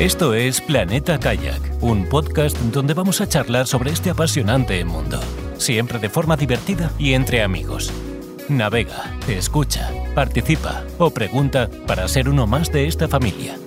[0.00, 5.20] Esto es Planeta Kayak, un podcast donde vamos a charlar sobre este apasionante mundo,
[5.58, 7.92] siempre de forma divertida y entre amigos.
[8.48, 13.58] Navega, escucha, participa o pregunta para ser uno más de esta familia.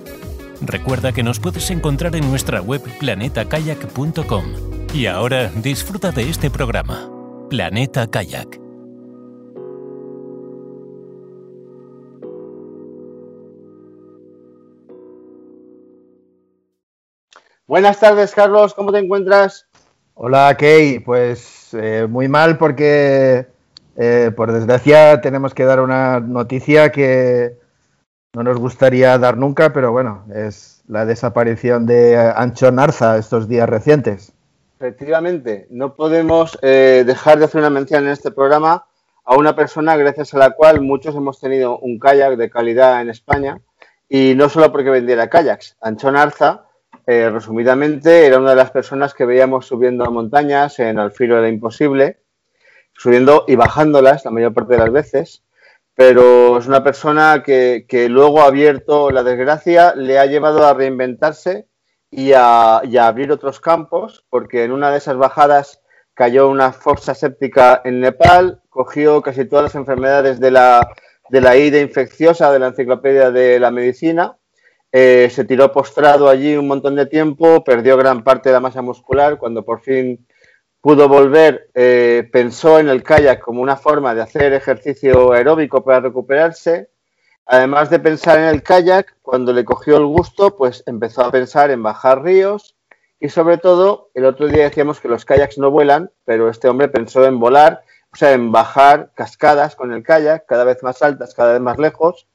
[0.60, 4.44] Recuerda que nos puedes encontrar en nuestra web planetakayak.com.
[4.92, 7.08] Y ahora disfruta de este programa,
[7.48, 8.63] Planeta Kayak.
[17.66, 19.66] Buenas tardes, Carlos, ¿cómo te encuentras?
[20.12, 20.98] Hola, Key.
[20.98, 23.46] Pues eh, muy mal porque,
[23.96, 27.56] eh, por desgracia, tenemos que dar una noticia que
[28.34, 33.66] no nos gustaría dar nunca, pero bueno, es la desaparición de Anchón Arza estos días
[33.66, 34.34] recientes.
[34.78, 38.84] Efectivamente, no podemos eh, dejar de hacer una mención en este programa
[39.24, 43.08] a una persona gracias a la cual muchos hemos tenido un kayak de calidad en
[43.08, 43.58] España
[44.06, 45.78] y no solo porque vendiera kayaks.
[45.80, 46.63] Anchón Arza
[47.06, 51.36] eh, resumidamente, era una de las personas que veíamos subiendo a montañas en Al filo
[51.36, 52.20] de lo imposible,
[52.94, 55.42] subiendo y bajándolas la mayor parte de las veces,
[55.94, 61.68] pero es una persona que, luego ha abierto la desgracia, le ha llevado a reinventarse
[62.10, 65.82] y a, abrir otros campos, porque en una de esas bajadas
[66.14, 70.88] cayó una fosa séptica en Nepal, cogió casi todas las enfermedades de la,
[71.28, 74.38] de infecciosa de la enciclopedia de la medicina
[74.96, 78.80] eh, se tiró postrado allí un montón de tiempo, perdió gran parte de la masa
[78.80, 79.38] muscular.
[79.38, 80.24] Cuando por fin
[80.80, 85.98] pudo volver, eh, pensó en el kayak como una forma de hacer ejercicio aeróbico para
[85.98, 86.90] recuperarse.
[87.44, 91.72] Además de pensar en el kayak, cuando le cogió el gusto, pues empezó a pensar
[91.72, 92.76] en bajar ríos
[93.18, 96.86] y sobre todo, el otro día decíamos que los kayaks no vuelan, pero este hombre
[96.86, 97.82] pensó en volar,
[98.12, 101.78] o sea, en bajar cascadas con el kayak, cada vez más altas, cada vez más
[101.78, 102.28] lejos.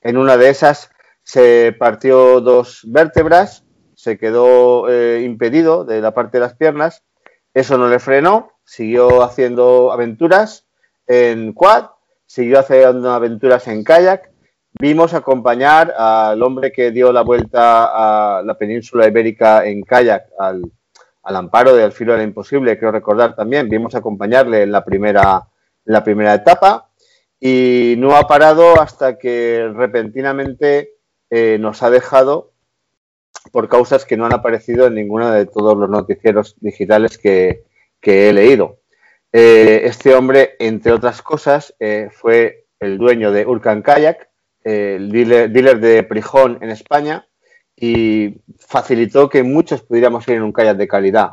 [0.00, 0.90] En una de esas
[1.28, 3.62] se partió dos vértebras,
[3.94, 7.04] se quedó eh, impedido de la parte de las piernas,
[7.52, 10.66] eso no le frenó, siguió haciendo aventuras
[11.06, 11.90] en quad,
[12.24, 14.30] siguió haciendo aventuras en kayak,
[14.80, 20.62] vimos acompañar al hombre que dio la vuelta a la península ibérica en kayak, al,
[21.24, 25.46] amparo del filo de imposible, creo recordar también, vimos acompañarle en la primera,
[25.84, 26.88] en la primera etapa
[27.38, 30.97] y no ha parado hasta que repentinamente
[31.30, 32.52] eh, nos ha dejado
[33.52, 37.64] por causas que no han aparecido en ninguno de todos los noticieros digitales que,
[38.02, 38.78] he leído.
[39.32, 44.28] Eh, este hombre, entre otras cosas, eh, fue el dueño de Urcan Kayak,
[44.64, 47.26] el dealer, de Prijón en España,
[47.76, 51.32] y facilitó que muchos pudiéramos ir en un kayak de calidad.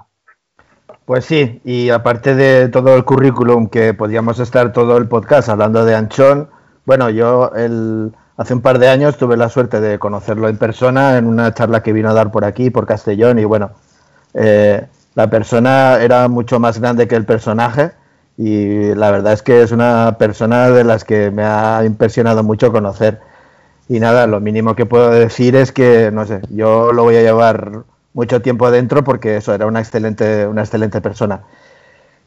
[1.05, 5.85] Pues sí, y aparte de todo el currículum que podíamos estar todo el podcast hablando
[5.85, 6.49] de Anchón,
[6.85, 11.17] bueno, yo el, hace un par de años tuve la suerte de conocerlo en persona
[11.17, 13.71] en una charla que vino a dar por aquí, por Castellón, y bueno,
[14.33, 14.85] eh,
[15.15, 17.91] la persona era mucho más grande que el personaje
[18.37, 22.71] y la verdad es que es una persona de las que me ha impresionado mucho
[22.71, 23.21] conocer.
[23.87, 27.21] Y nada, lo mínimo que puedo decir es que, no sé, yo lo voy a
[27.21, 31.43] llevar mucho tiempo adentro porque eso era una excelente, una excelente persona.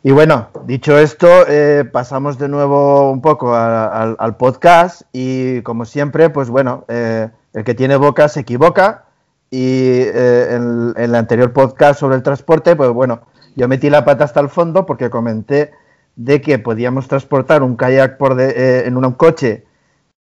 [0.03, 6.31] Y bueno, dicho esto, eh, pasamos de nuevo un poco al podcast y como siempre,
[6.31, 9.06] pues bueno, eh, el que tiene boca se equivoca
[9.50, 13.22] y eh, en, el anterior podcast sobre el transporte, pues bueno,
[13.56, 15.72] yo metí la pata hasta el fondo porque comenté
[16.15, 19.65] de que podíamos transportar un kayak por en un coche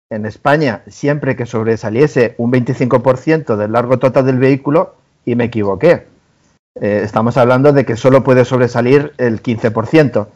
[0.09, 4.95] en España siempre que sobresaliese un 25% del largo total del vehículo
[5.27, 6.16] y me equivoqué
[6.81, 10.29] eh, estamos hablando de que solo puede sobresalir el 15%.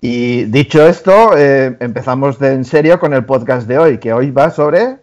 [0.00, 4.30] Y dicho esto, eh, empezamos de en serio con el podcast de hoy, que hoy
[4.30, 4.98] va sobre...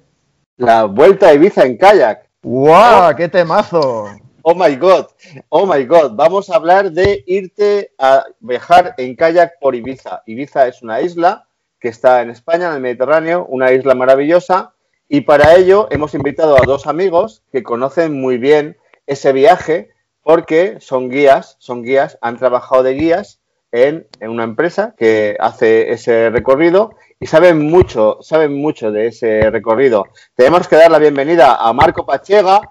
[0.58, 2.30] La vuelta a Ibiza en kayak.
[2.44, 3.16] ¡Wow!
[3.16, 4.10] ¡Qué temazo!
[4.44, 5.06] Oh my god,
[5.50, 6.14] oh my god.
[6.16, 10.24] Vamos a hablar de irte a viajar en kayak por Ibiza.
[10.26, 11.48] Ibiza es una isla
[11.80, 14.74] que está en España, en el Mediterráneo, una isla maravillosa.
[15.08, 18.78] Y para ello hemos invitado a dos amigos que conocen muy bien
[19.08, 19.90] ese viaje
[20.24, 23.40] porque son guías, son guías, han trabajado de guías
[23.72, 30.08] en, una empresa que hace ese recorrido y saben mucho, saben mucho de ese recorrido.
[30.36, 32.62] Tenemos que dar la bienvenida a Marco Pachega.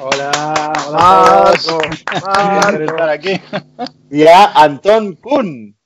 [0.00, 1.52] Hola, hola
[2.62, 3.40] Marco, estar aquí.
[4.10, 5.76] Y a Antón Kun.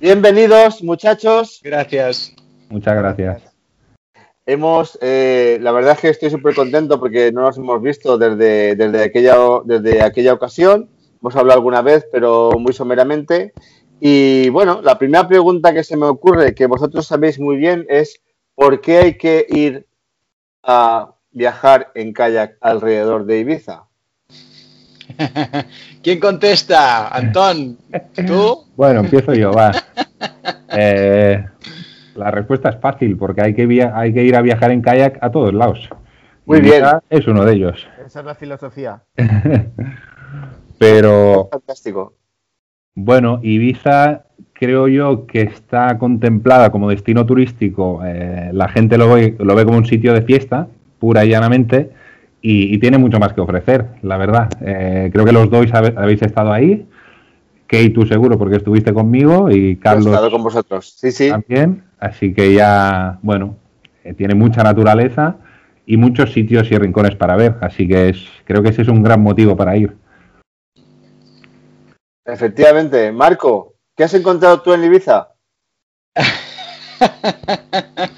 [0.00, 1.60] Bienvenidos, muchachos.
[1.62, 2.34] Gracias.
[2.68, 3.49] Muchas gracias.
[4.50, 8.74] Hemos, eh, la verdad es que estoy súper contento porque no nos hemos visto desde,
[8.74, 10.90] desde, aquella, desde aquella ocasión.
[11.20, 13.52] Hemos hablado alguna vez, pero muy someramente.
[14.00, 18.20] Y bueno, la primera pregunta que se me ocurre, que vosotros sabéis muy bien, es
[18.56, 19.86] ¿por qué hay que ir
[20.64, 23.84] a viajar en kayak alrededor de Ibiza?
[26.02, 27.06] ¿Quién contesta?
[27.06, 27.78] Antón,
[28.26, 28.64] ¿tú?
[28.74, 29.70] Bueno, empiezo yo, va.
[30.72, 31.44] Eh,
[32.14, 35.30] la respuesta es fácil, porque hay que, hay que ir a viajar en kayak a
[35.30, 35.88] todos lados.
[36.46, 36.84] Muy bien.
[37.08, 37.86] Es uno de ellos.
[38.04, 39.02] Esa es la filosofía.
[40.78, 41.48] Pero.
[41.50, 42.14] Fantástico.
[42.94, 48.02] Bueno, Ibiza creo yo que está contemplada como destino turístico.
[48.04, 50.68] Eh, la gente lo ve, lo ve como un sitio de fiesta,
[50.98, 51.90] pura y llanamente,
[52.42, 54.48] y, tiene mucho más que ofrecer, la verdad.
[54.60, 56.86] Eh, creo que los dos habéis estado ahí.
[57.66, 60.06] Kate, tú seguro, porque estuviste conmigo, y Carlos.
[60.06, 61.30] He estado con vosotros, sí, sí.
[61.30, 61.84] También.
[62.00, 63.56] Así que ya, bueno,
[64.02, 65.36] eh, tiene mucha naturaleza
[65.84, 67.56] y muchos sitios y rincones para ver.
[67.60, 69.94] Así que es, creo que ese es un gran motivo para ir.
[72.24, 73.12] Efectivamente.
[73.12, 75.28] Marco, ¿qué has encontrado tú en Ibiza?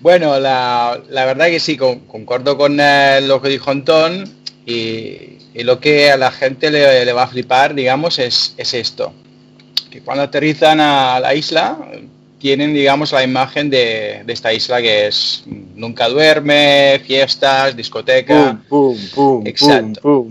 [0.00, 4.24] bueno, la, verdad que sí, concuerdo con eh, lo que dijo Antón
[4.64, 5.34] y,
[5.64, 9.12] lo que a la gente le, va a flipar, digamos, es, es, esto.
[9.90, 11.76] Que cuando aterrizan a la isla,
[12.38, 15.42] tienen, digamos, la imagen de, esta isla que es
[15.74, 18.60] nunca duerme, fiestas, discoteca.
[19.44, 20.26] Exacto.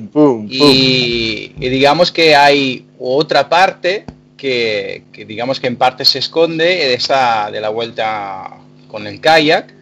[0.50, 4.06] y, digamos que hay otra parte
[4.38, 8.58] que, digamos que en parte se esconde de esa de la vuelta
[8.88, 9.74] con el kayak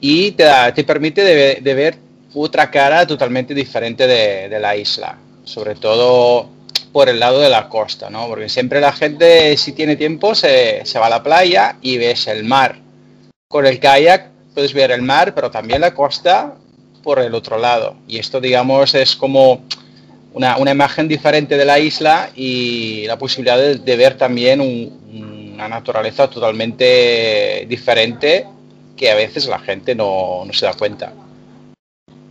[0.00, 0.44] y te,
[0.74, 1.22] te permite
[1.60, 1.96] de, ver
[2.34, 5.16] otra cara totalmente diferente de, de la isla.
[5.44, 8.26] Sobre todo por el lado de la costa, ¿no?
[8.28, 12.44] Porque siempre la gente, si tiene tiempo, se, va a la playa y ves el
[12.44, 12.76] mar.
[13.48, 16.54] Con el kayak puedes ver el mar, pero también la costa
[17.02, 17.96] por el otro lado.
[18.06, 19.62] Y esto, digamos, es como
[20.32, 27.66] una, imagen diferente de la isla y la posibilidad de, ver también una naturaleza totalmente
[27.68, 28.46] diferente
[28.96, 31.12] que a veces la gente no, no se da cuenta.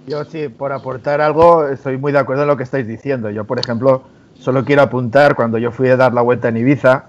[0.08, 3.30] Yo sí, por aportar algo, estoy muy de acuerdo en lo que estáis diciendo.
[3.30, 4.04] Yo, por ejemplo,
[4.40, 7.06] Solo quiero apuntar cuando yo fui a dar la vuelta en Ibiza,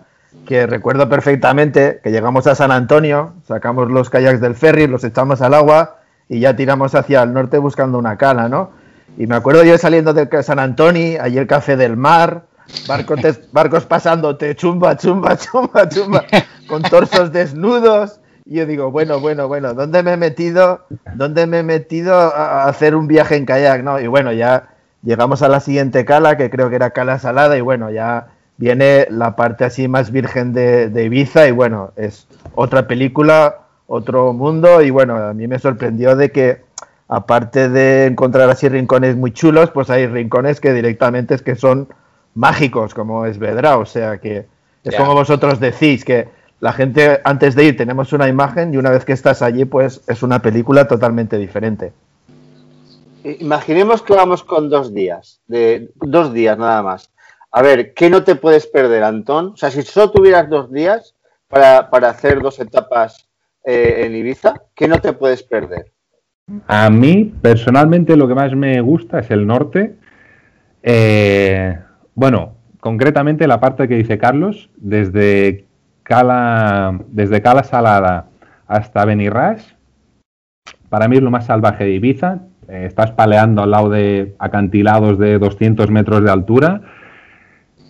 [0.46, 5.42] que recuerdo perfectamente que llegamos a San Antonio, sacamos los kayaks del ferry, los echamos
[5.42, 5.98] al agua
[6.28, 8.70] y ya tiramos hacia el norte buscando una cala, ¿no?
[9.16, 12.44] Y me acuerdo yo saliendo de San Antonio, allí el café del mar,
[12.86, 13.20] barcos,
[13.52, 16.24] barcos pasándote chumba, chumba, chumba, chumba,
[16.66, 18.20] con torsos desnudos.
[18.44, 20.86] Y yo digo, bueno, bueno, bueno, ¿dónde me he metido?
[21.14, 23.82] ¿Dónde me he metido a hacer un viaje en kayak?
[23.82, 24.00] ¿no?
[24.00, 24.70] Y bueno, ya
[25.02, 29.06] Llegamos a la siguiente cala, que creo que era Cala Salada, y bueno, ya viene
[29.10, 34.90] la parte así más virgen de, Ibiza, y bueno, es otra película, otro mundo, y
[34.90, 36.62] bueno, a mí me sorprendió de que
[37.06, 41.88] aparte de encontrar así rincones muy chulos, pues hay rincones que directamente es que son
[42.34, 44.46] mágicos, como es Vedra, o sea que
[44.84, 46.28] es como vosotros decís, que
[46.60, 50.02] la gente antes de ir tenemos una imagen y una vez que estás allí, pues
[50.08, 51.92] es una película totalmente diferente.
[53.40, 57.10] Imaginemos que vamos con dos días, de dos días nada más.
[57.50, 59.48] A ver, ¿qué no te puedes perder, Antón?
[59.48, 61.14] O sea, si solo tuvieras dos días
[61.48, 63.28] para, hacer dos etapas
[63.64, 65.92] eh, en Ibiza, ¿qué no te puedes perder?
[66.66, 69.96] A mí, personalmente, lo que más me gusta es el norte.
[70.82, 71.78] Eh,
[72.14, 75.66] bueno, concretamente la parte que dice Carlos, desde
[76.02, 78.28] Cala, desde Cala Salada
[78.66, 79.74] hasta Benirras,
[80.88, 82.40] para mí es lo más salvaje de Ibiza.
[82.68, 86.82] Eh, estás paleando al lado de acantilados de 200 metros de altura.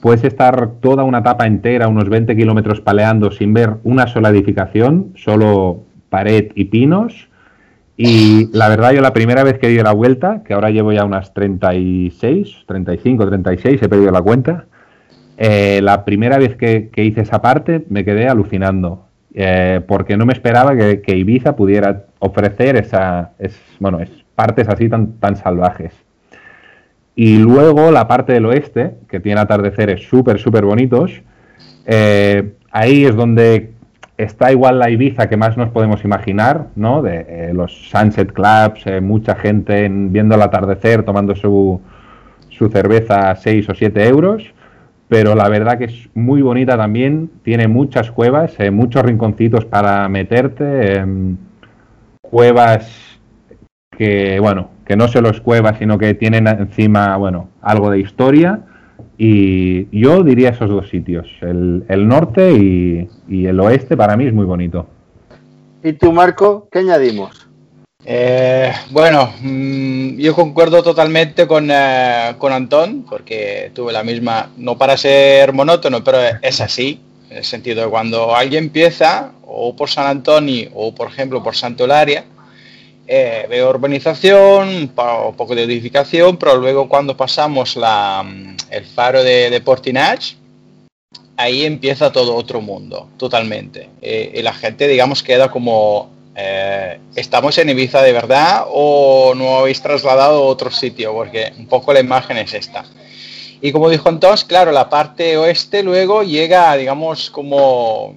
[0.00, 5.12] Puedes estar toda una etapa entera, unos 20 kilómetros paleando sin ver una sola edificación,
[5.16, 7.28] solo pared y pinos.
[7.96, 11.04] Y la verdad, yo la primera vez que di la vuelta, que ahora llevo ya
[11.04, 14.66] unas 36, 35, 36, he perdido la cuenta.
[15.36, 20.32] Eh, la primera vez que, hice esa parte me quedé alucinando, eh, porque no me
[20.32, 25.92] esperaba que, Ibiza pudiera ofrecer esa, es, bueno, es partes así tan, tan salvajes.
[27.16, 31.10] Y luego la parte del oeste, que tiene atardeceres súper, súper bonitos,
[31.84, 33.72] eh, ahí es donde
[34.16, 37.02] está igual la Ibiza que más nos podemos imaginar, ¿no?
[37.02, 41.80] De eh, los sunset clubs, eh, mucha gente viendo el atardecer, tomando su,
[42.48, 44.44] su cerveza a 6 o 7 euros,
[45.08, 50.98] pero la verdad que es muy bonita también, tiene muchas cuevas, muchos rinconcitos para meterte,
[50.98, 51.36] em,
[52.20, 53.17] cuevas
[53.98, 58.60] que, bueno, que no se los cueva, sino que tienen encima, bueno, algo de historia.
[59.18, 64.44] Y yo diría esos dos sitios, el, norte y, el oeste para mí es muy
[64.44, 64.86] bonito.
[65.82, 67.48] ¿Y tú, Marco, qué añadimos?
[68.04, 74.78] Eh, bueno, mm, yo concuerdo totalmente con, eh, con Antón, porque tuve la misma, no
[74.78, 77.00] para ser monótono, pero es así,
[77.30, 81.56] en el sentido de cuando alguien empieza, o por San Antonio, o por ejemplo por
[81.56, 82.24] Santolaria,
[83.10, 84.88] eh, veo urbanización, un
[85.34, 90.36] poco de edificación, pero luego cuando pasamos la, mm, el faro de, de Portinage,
[91.38, 93.88] ahí empieza todo otro mundo, totalmente.
[94.02, 99.60] Eh, y la gente, digamos, queda como, eh, ¿estamos en Ibiza de verdad o no
[99.60, 101.14] habéis trasladado a otro sitio?
[101.14, 102.84] Porque un poco la imagen es esta.
[103.62, 108.14] Y como dijo entonces, claro, la parte oeste luego llega, digamos, como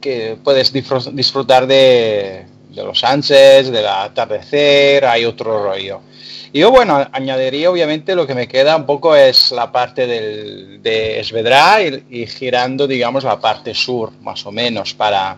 [0.00, 6.00] que puedes disfrutar de, de los Sánchez, del atardecer, hay otro rollo.
[6.54, 10.80] Y yo, bueno, añadiría obviamente lo que me queda un poco es la parte del,
[10.80, 15.36] de Esvedra y, girando, digamos, la parte sur, más o menos, para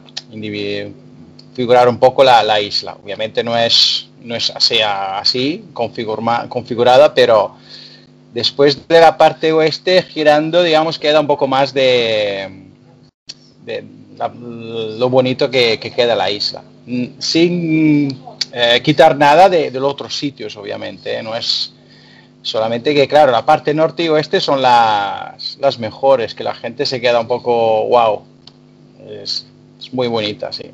[1.54, 2.98] figurar un poco la, isla.
[3.02, 7.56] Obviamente no es, no es así, así configurada, pero
[8.34, 12.66] después de la parte oeste, girando, digamos, queda un poco más de
[14.38, 16.62] lo bonito que queda la isla.
[16.86, 18.16] Mm, sin
[18.52, 21.18] eh, quitar nada de, los otros sitios, obviamente.
[21.18, 21.22] ¿eh?
[21.22, 21.72] No es
[22.42, 26.86] solamente que, claro, la parte norte y oeste son las, las mejores, que la gente
[26.86, 28.22] se queda un poco, wow,
[29.08, 29.46] es,
[29.92, 30.70] muy bonita, sí.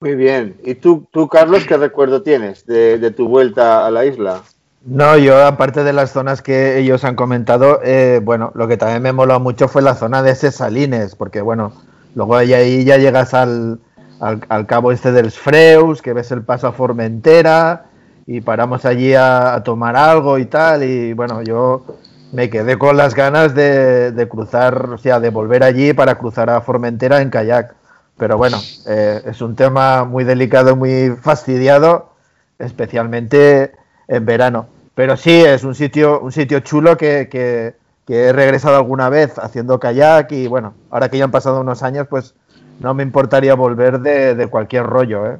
[0.00, 0.56] Muy bien.
[0.64, 4.42] ¿Y tú, tú Carlos, qué recuerdo tienes de, tu vuelta a la isla?
[4.84, 9.02] No, yo aparte de las zonas que ellos han comentado, eh, bueno, lo que también
[9.02, 11.72] me moló mucho fue la zona de Cesalines, porque bueno,
[12.14, 13.80] luego ahí ya llegas al,
[14.20, 17.86] al, cabo este del Freus, que ves el paso a Formentera
[18.26, 20.82] y paramos allí a, tomar algo y tal.
[20.82, 21.84] Y bueno, yo
[22.32, 26.60] me quedé con las ganas de, cruzar, o sea, de volver allí para cruzar a
[26.60, 27.74] Formentera en kayak.
[28.16, 32.12] Pero bueno, eh, es un tema muy delicado, muy fastidiado,
[32.58, 33.72] especialmente
[34.08, 34.68] en verano.
[34.94, 37.74] Pero sí, es un sitio, un sitio chulo que, que
[38.08, 42.06] he regresado alguna vez haciendo kayak y bueno, ahora que ya han pasado unos años,
[42.08, 42.34] pues
[42.80, 45.26] no me importaría volver de, cualquier rollo.
[45.26, 45.38] ¿eh?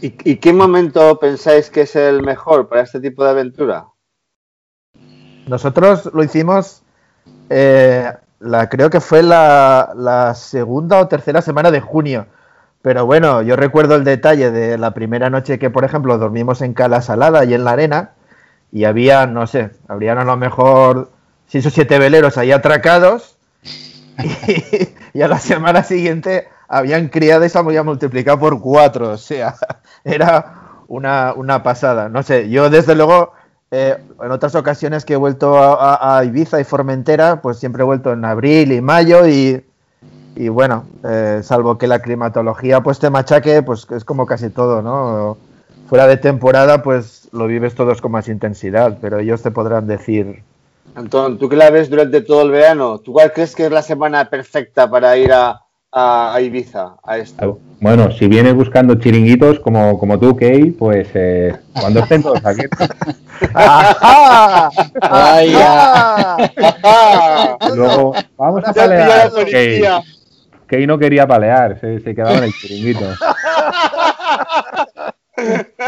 [0.00, 3.86] ¿Y, qué momento pensáis que es el mejor para este tipo de aventura?
[5.46, 6.82] Nosotros lo hicimos,
[7.50, 12.26] eh, la, creo que fue la, segunda o tercera semana de junio.
[12.82, 16.72] Pero bueno, yo recuerdo el detalle de la primera noche que, por ejemplo, dormimos en
[16.72, 18.12] Cala Salada y en la arena,
[18.72, 21.10] y había, no sé, habrían a lo mejor
[21.46, 23.36] seis o siete veleros ahí atracados,
[24.48, 24.88] y,
[25.22, 29.10] a la semana siguiente habían criado y se había multiplicado por cuatro.
[29.10, 29.56] O sea,
[30.04, 32.08] era una, pasada.
[32.08, 33.32] No sé, yo desde luego,
[33.70, 38.12] eh, en otras ocasiones que he vuelto a, Ibiza y Formentera, pues siempre he vuelto
[38.12, 39.64] en abril y mayo y,
[40.48, 45.36] bueno, eh, salvo que la climatología pues te machaque, pues es como casi todo, ¿no?
[45.88, 50.44] Fuera de temporada, pues lo vives todos con más intensidad, pero ellos te podrán decir
[50.94, 53.82] Antón, tú que la ves durante todo el verano, ¿tú cuál crees que es la
[53.82, 55.62] semana perfecta para ir a,
[56.40, 57.58] Ibiza, a esto?
[57.80, 62.62] Bueno, si vienes buscando chiringuitos como, como tú, Key, pues eh, cuando estén todos aquí.
[67.74, 69.30] Luego, vamos a palear.
[69.50, 69.82] Key.
[70.68, 73.04] Key no quería palear, se, se quedaba en el chiringuito.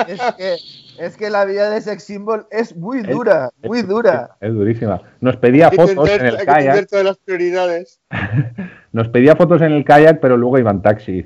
[0.08, 0.56] es que
[0.98, 4.36] es que la vida de sex symbol es muy dura, muy dura.
[4.40, 5.00] Es, durísima.
[5.20, 6.88] Nos pedía fotos en el kayak.
[6.88, 8.00] Todas las prioridades.
[8.92, 11.24] Nos pedía fotos en el kayak, pero luego iban taxi.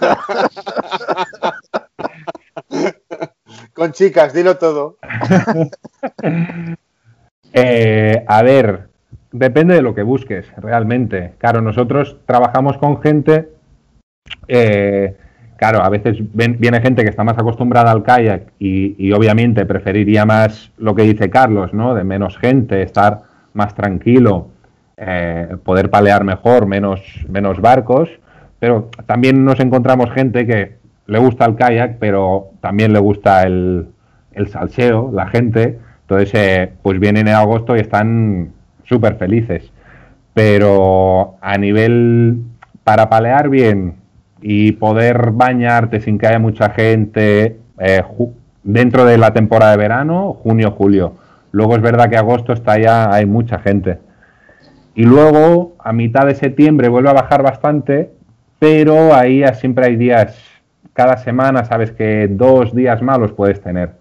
[3.74, 4.98] Con chicas, dilo todo.
[7.52, 8.90] Eh, a ver,
[9.32, 11.32] depende de lo que busques, realmente.
[11.38, 13.48] Claro, nosotros trabajamos con gente
[14.46, 15.16] eh,
[15.60, 20.72] claro, a veces viene gente que está más acostumbrada al kayak y, obviamente preferiría más
[20.78, 21.94] lo que dice Carlos, ¿no?
[21.94, 23.20] De menos gente, estar
[23.52, 24.48] más tranquilo,
[24.96, 28.08] eh, poder palear mejor, menos, menos barcos.
[28.58, 33.88] Pero también nos encontramos gente que le gusta el kayak, pero también le gusta el,
[34.32, 35.78] el salseo, la gente.
[36.00, 38.52] Entonces, eh, pues vienen en agosto y están
[38.84, 39.70] súper felices.
[40.32, 42.44] Pero a nivel
[42.82, 43.99] para palear bien,
[44.42, 48.02] y poder bañarte sin que haya mucha gente eh,
[48.62, 51.14] dentro de la temporada de verano, junio, julio.
[51.52, 53.98] Luego es verdad que agosto está ya, hay mucha gente.
[54.94, 58.10] Y luego a mitad de septiembre vuelve a bajar bastante,
[58.58, 60.38] pero ahí siempre hay días,
[60.92, 63.92] cada semana sabes que dos días malos puedes tener.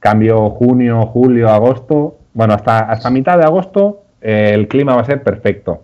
[0.00, 5.04] Cambio junio, julio, agosto, bueno, hasta, hasta mitad de agosto eh, el clima va a
[5.04, 5.82] ser perfecto.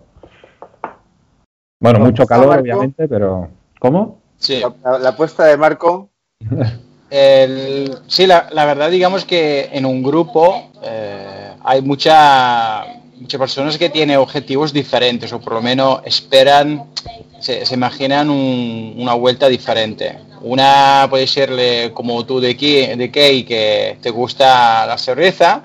[1.79, 3.49] Bueno, mucho calor obviamente, pero...
[3.81, 4.21] ¿Cómo?
[4.37, 4.61] Sí.
[4.83, 6.11] La, apuesta de Marco.
[8.07, 12.85] sí, la, verdad, digamos que en un grupo eh, hay mucha
[13.19, 16.91] muchas personas que tienen objetivos diferentes o por lo menos esperan,
[17.39, 20.15] se, imaginan una vuelta diferente.
[20.41, 25.63] Una puede ser como tú de, aquí, de Key, que te gusta la cerveza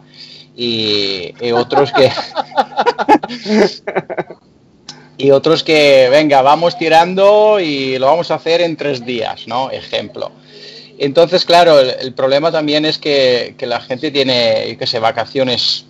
[0.57, 2.11] y, otros que...
[5.19, 9.71] y otros que, venga, vamos tirando y lo vamos a hacer en tres días, ¿no?
[9.71, 10.31] Ejemplo.
[10.99, 15.85] Entonces, claro, el, problema también es que, que, la gente tiene, que sé, vacaciones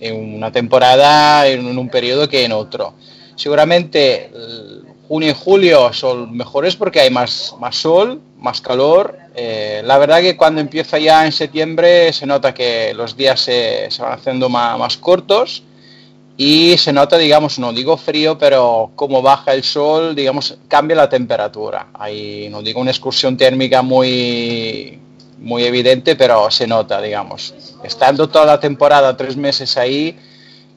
[0.00, 2.94] en una temporada, en un periodo que en otro.
[3.36, 4.30] Seguramente
[5.08, 9.18] junio y julio son mejores porque hay más, más sol, más calor.
[9.34, 13.88] Eh, la verdad que cuando empieza ya en septiembre se nota que los días se,
[13.98, 15.62] van haciendo más, más, cortos
[16.36, 21.08] y se nota, digamos, no digo frío, pero como baja el sol, digamos, cambia la
[21.08, 21.88] temperatura.
[21.94, 24.98] Hay, no digo una excursión térmica muy,
[25.38, 27.54] muy evidente, pero se nota, digamos.
[27.84, 30.16] Estando toda la temporada, tres meses ahí,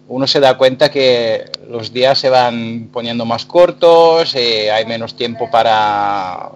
[0.10, 5.16] uno se da cuenta que los días se van poniendo más cortos, eh, hay menos
[5.16, 6.52] tiempo para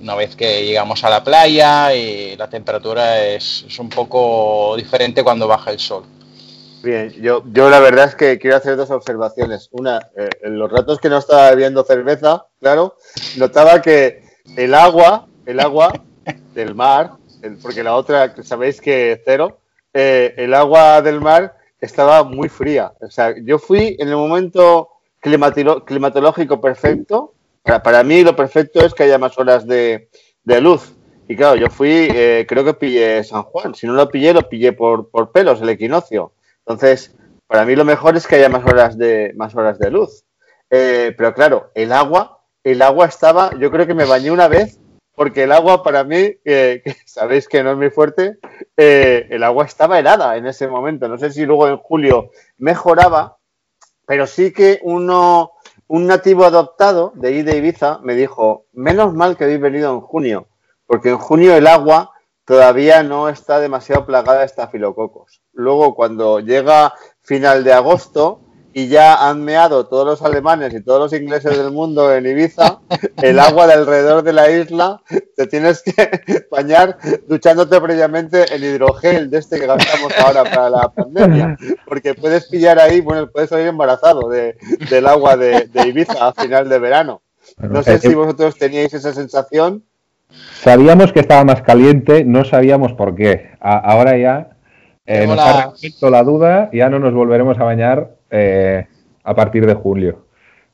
[0.00, 5.46] una vez que llegamos a la playa y la temperatura es, un poco diferente cuando
[5.46, 6.04] baja el sol.
[6.82, 9.68] Bien, yo, yo la verdad es que quiero hacer dos observaciones.
[9.72, 12.96] Una, eh, en los ratos que no estaba bebiendo cerveza, claro,
[13.36, 14.22] notaba que
[14.56, 15.92] el agua, el agua
[16.54, 17.12] del mar,
[17.60, 19.60] porque la otra, sabéis que cero,
[19.92, 22.92] eh, el agua del mar estaba muy fría.
[23.02, 24.88] O sea, yo fui en el momento
[25.20, 27.34] climatológico perfecto.
[27.62, 30.08] Para, mí lo perfecto es que haya más horas de,
[30.46, 30.94] luz.
[31.28, 33.74] Y claro, yo fui, eh, creo que pillé San Juan.
[33.74, 36.32] Si no lo pillé, lo pillé por, por pelos, el equinoccio.
[36.70, 37.16] Entonces,
[37.48, 40.24] para mí lo mejor es que haya más horas de, más horas de luz.
[40.70, 44.78] Eh, pero claro, el agua, el agua estaba, yo creo que me bañé una vez
[45.16, 48.38] porque el agua para mí, que sabéis que no es muy fuerte,
[48.76, 51.08] eh, el agua estaba helada en ese momento.
[51.08, 53.38] No sé si luego en julio mejoraba,
[54.06, 55.54] pero sí que uno,
[55.88, 60.46] un nativo adoptado de de Ibiza me dijo, menos mal que habéis venido en junio,
[60.86, 62.12] porque en junio el agua
[62.44, 65.40] todavía no está demasiado plagada de estafilococos.
[65.52, 68.40] Luego cuando llega final de agosto,
[68.72, 72.78] y ya han meado todos los alemanes y todos los ingleses del mundo en Ibiza,
[73.22, 75.02] el agua de alrededor de la isla,
[75.36, 80.88] te tienes que bañar duchándote previamente en hidrogel de este que gastamos ahora para la
[80.92, 84.56] pandemia, porque puedes pillar ahí, bueno, puedes salir embarazado de,
[84.88, 87.22] del agua de, Ibiza a final de verano.
[87.58, 89.82] No sé si vosotros teníais esa sensación.
[90.54, 93.50] Sabíamos que estaba más caliente, no sabíamos por qué.
[93.60, 94.59] ahora ya
[95.10, 98.86] eh, nos ha resuelto la duda, ya no nos volveremos a bañar eh,
[99.24, 100.26] a partir de julio.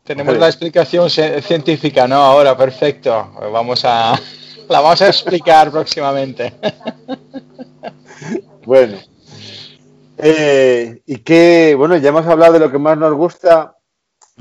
[0.05, 2.17] Tenemos la explicación científica, ¿no?
[2.17, 3.33] Ahora, perfecto.
[3.53, 4.13] Vamos a,
[4.69, 6.53] la vamos a explicar próximamente.
[8.67, 8.99] Bueno.
[10.19, 13.77] Eh, y que, bueno, ya hemos hablado de lo que más nos gusta.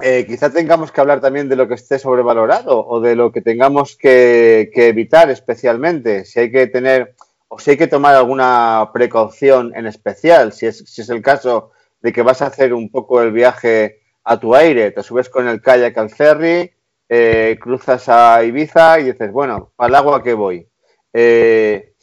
[0.01, 3.41] Eh, quizá tengamos que hablar también de lo que esté sobrevalorado o de lo que
[3.41, 6.25] tengamos que, evitar especialmente.
[6.25, 7.15] Si hay que tener
[7.55, 11.71] o si hay que tomar alguna precaución en especial, si es, si es el caso
[12.01, 15.47] de que vas a hacer un poco el viaje a tu aire, te subes con
[15.47, 16.73] el kayak al ferry,
[17.07, 20.67] eh, cruzas a Ibiza y dices, bueno, al agua que voy.
[21.13, 21.93] Eh,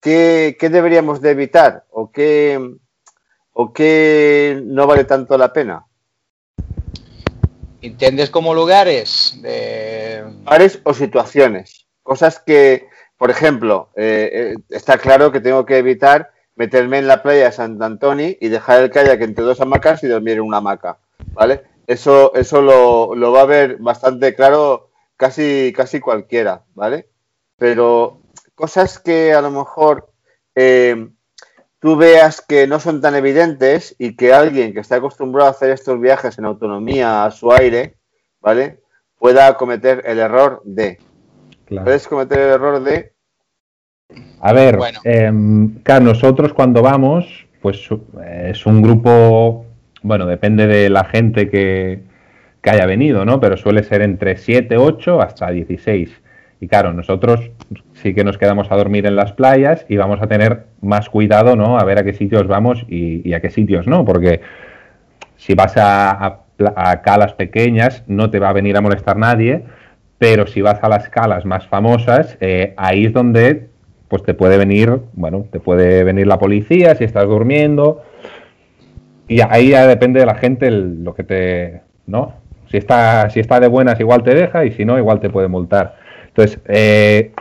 [0.00, 2.60] ¿qué, deberíamos de evitar o qué,
[3.54, 5.84] o qué no vale tanto la pena?
[7.80, 9.36] ¿Entiendes como lugares?
[9.42, 11.88] Lugares o situaciones.
[12.04, 12.91] Cosas que,
[13.22, 17.80] por ejemplo, eh, está claro que tengo que evitar meterme en la playa de Sant
[17.80, 20.98] Antoni y dejar el kayak entre dos hamacas y dormir en una hamaca,
[21.32, 21.62] ¿vale?
[21.86, 27.10] Eso, eso lo, va a ver bastante claro casi, casi cualquiera, ¿vale?
[27.58, 28.22] Pero
[28.56, 30.10] cosas que a lo mejor
[30.56, 31.08] eh,
[31.78, 35.70] tú veas que no son tan evidentes y que alguien que está acostumbrado a hacer
[35.70, 37.98] estos viajes en autonomía a su aire,
[38.40, 38.80] ¿vale?
[39.16, 40.98] Pueda cometer el error de.
[41.68, 43.11] Puedes cometer el error de
[44.44, 47.88] a ver, em, nosotros cuando vamos, pues
[48.48, 49.66] es un grupo,
[50.02, 52.00] bueno, depende de la gente que,
[52.64, 53.40] haya venido, ¿no?
[53.40, 56.20] Pero suele ser entre 7, 8 hasta 16.
[56.60, 57.50] Y claro, nosotros
[57.94, 61.56] sí que nos quedamos a dormir en las playas y vamos a tener más cuidado,
[61.56, 61.78] ¿no?
[61.78, 64.40] A ver a qué sitios vamos y, a qué sitios no, porque
[65.36, 66.38] si vas a,
[67.02, 69.64] calas pequeñas no te va a venir a molestar nadie,
[70.18, 73.71] pero si vas a las calas más famosas, eh, ahí es donde
[74.12, 78.02] pues te puede venir, bueno, te puede venir la policía si estás durmiendo.
[79.26, 82.34] Y ahí ya depende de la gente lo que te, ¿no?
[82.70, 85.48] Si está, si está de buenas igual te deja y si no igual te puede
[85.48, 85.96] multar.
[86.26, 87.32] Entonces, eh,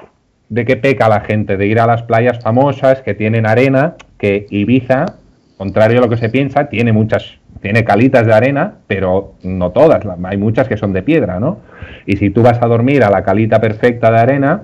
[0.48, 1.58] ¿de qué peca la gente?
[1.58, 5.18] De ir a las playas famosas que tienen arena, que Ibiza,
[5.58, 10.06] contrario a lo que se piensa, tiene muchas, tiene calitas de arena, pero no todas,
[10.24, 11.60] hay muchas que son de piedra, ¿no?
[12.06, 14.62] Y si tú vas a dormir a la calita perfecta de arena,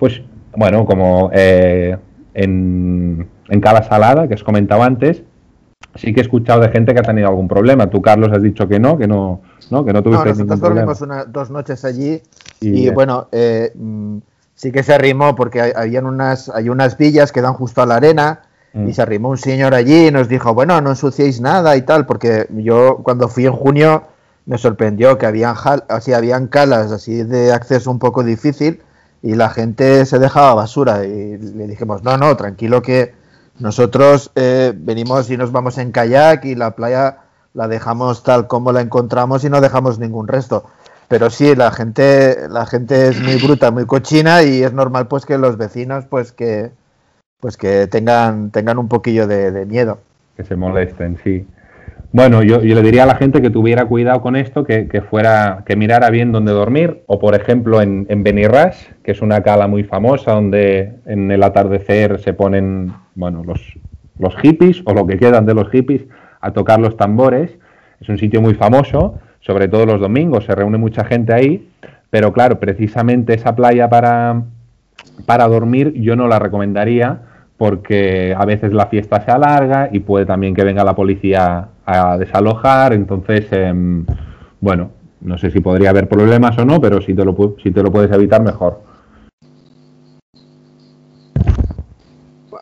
[0.00, 0.22] pues
[0.56, 1.96] bueno, como eh,
[2.34, 5.22] en, en Cala Salada, que os comentaba antes,
[5.94, 7.88] sí que he escuchado de gente que ha tenido algún problema.
[7.88, 9.84] Tú, Carlos, has dicho que no, que no, ¿no?
[9.84, 12.22] que no tuviste no, nosotros dormimos una, dos noches allí
[12.60, 14.18] y, bueno, eh, mm,
[14.54, 17.86] sí que se arrimó porque hay, habían unas, hay unas villas que dan justo a
[17.86, 18.88] la arena mm.
[18.88, 22.06] y se arrimó un señor allí y nos dijo, bueno, no ensuciéis nada y tal,
[22.06, 24.04] porque yo cuando fui en junio
[24.46, 25.54] me sorprendió que habían,
[25.88, 28.82] así, habían calas así de acceso un poco difícil
[29.22, 33.14] y la gente se dejaba basura y le dijimos, no, no, tranquilo que
[33.58, 37.18] nosotros eh, venimos y nos vamos en kayak y la playa
[37.52, 40.64] la dejamos tal como la encontramos y no dejamos ningún resto.
[41.08, 45.26] Pero sí, la gente, la gente es muy bruta, muy cochina y es normal pues
[45.26, 46.70] que los vecinos pues que
[47.40, 49.98] pues que tengan, tengan un poquillo de miedo.
[50.36, 51.46] Que se molesten, sí.
[52.12, 55.76] Bueno, yo, le diría a la gente que tuviera cuidado con esto, que, fuera, que
[55.76, 59.84] mirara bien dónde dormir, o por ejemplo en, en Benirras, que es una cala muy
[59.84, 63.78] famosa donde en el atardecer se ponen, bueno, los,
[64.18, 66.02] los hippies o lo que quedan de los hippies
[66.40, 67.56] a tocar los tambores.
[68.00, 71.68] Es un sitio muy famoso, sobre todo los domingos, se reúne mucha gente ahí,
[72.10, 74.42] pero claro, precisamente esa playa para,
[75.26, 77.20] para dormir yo no la recomendaría
[77.60, 82.16] porque a veces la fiesta se alarga y puede también que venga la policía a
[82.16, 84.06] desalojar, entonces, em,
[84.60, 87.82] bueno, no sé si podría haber problemas o no, pero si te lo, si te
[87.82, 88.80] lo puedes evitar, mejor.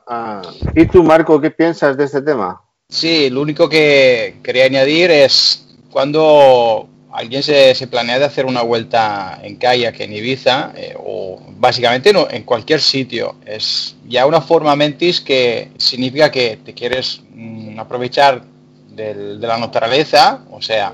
[0.08, 0.42] Ah,
[0.74, 2.60] ¿Y tú, Marco, qué piensas de este tema?
[2.88, 9.40] Sí, lo único que quería añadir es cuando alguien se, planea de hacer una vuelta
[9.42, 14.74] en kayak en Ibiza, eh, o básicamente no, en cualquier sitio, es ya una forma
[14.76, 18.42] mentis que significa que te quieres mm, aprovechar
[18.90, 20.92] de la naturaleza, o sea,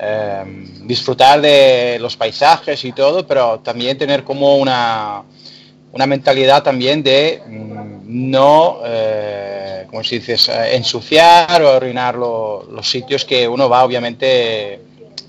[0.00, 5.22] em, disfrutar de los paisajes y todo, pero también tener como una,
[5.92, 13.46] una mentalidad también de mm, no, eh, como eh, ensuciar o arruinar los sitios que
[13.46, 14.87] uno va obviamente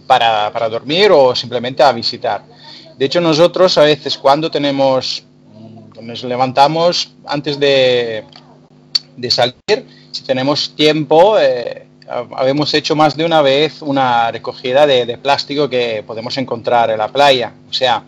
[0.10, 2.41] para, para, dormir o simplemente a visitar.
[2.98, 8.24] De hecho, nosotros a veces cuando tenemos, mm, nos levantamos antes de,
[9.15, 11.86] de salir, si tenemos tiempo, eh,
[12.36, 17.10] habemos hecho más de una vez una recogida de, plástico que podemos encontrar en la
[17.10, 17.54] playa.
[17.69, 18.04] O sea,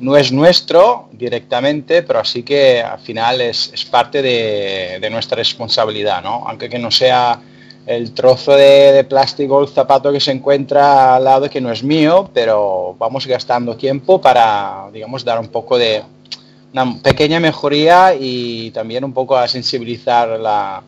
[0.00, 6.44] no es nuestro directamente, pero así que al final es, parte de, nuestra responsabilidad, ¿no?
[6.48, 7.38] Aunque que no sea
[7.86, 12.30] el trozo de, plástico el zapato que se encuentra al lado que no es mío,
[12.32, 16.02] pero vamos gastando tiempo para, digamos, dar un poco de
[16.72, 20.82] una pequeña mejoría y también un poco a sensibilizar la,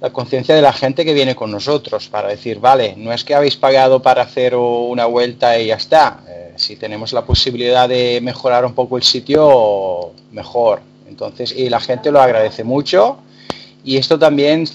[0.00, 3.34] la conciencia de la gente que viene con nosotros para decir, vale, no es que
[3.34, 6.20] habéis pagado para hacer una vuelta y ya está.
[6.28, 10.80] Eh, si tenemos la posibilidad de mejorar un poco el sitio, mejor.
[11.08, 13.16] Entonces, y la gente lo agradece mucho.
[13.82, 14.66] Y esto también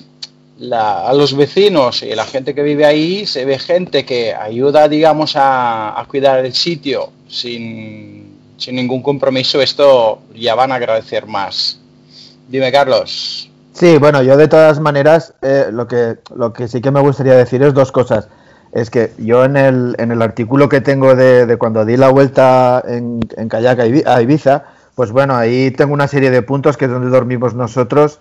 [0.72, 5.36] a los vecinos y la gente que vive ahí, se ve gente que ayuda, digamos,
[5.36, 9.62] a, a cuidar el sitio sin, sin ningún compromiso.
[9.62, 11.80] Esto ya van a agradecer más.
[12.50, 13.50] Dime, Carlos.
[13.74, 17.36] Sí, bueno, yo de todas maneras, eh, lo, que, lo que sí que me gustaría
[17.36, 18.28] decir es dos cosas.
[18.74, 22.84] Es que yo en el, en el artículo que tengo de, cuando di la vuelta
[22.86, 26.92] en, en kayak a Ibiza, pues bueno, ahí tengo una serie de puntos que es
[26.92, 28.20] donde dormimos nosotros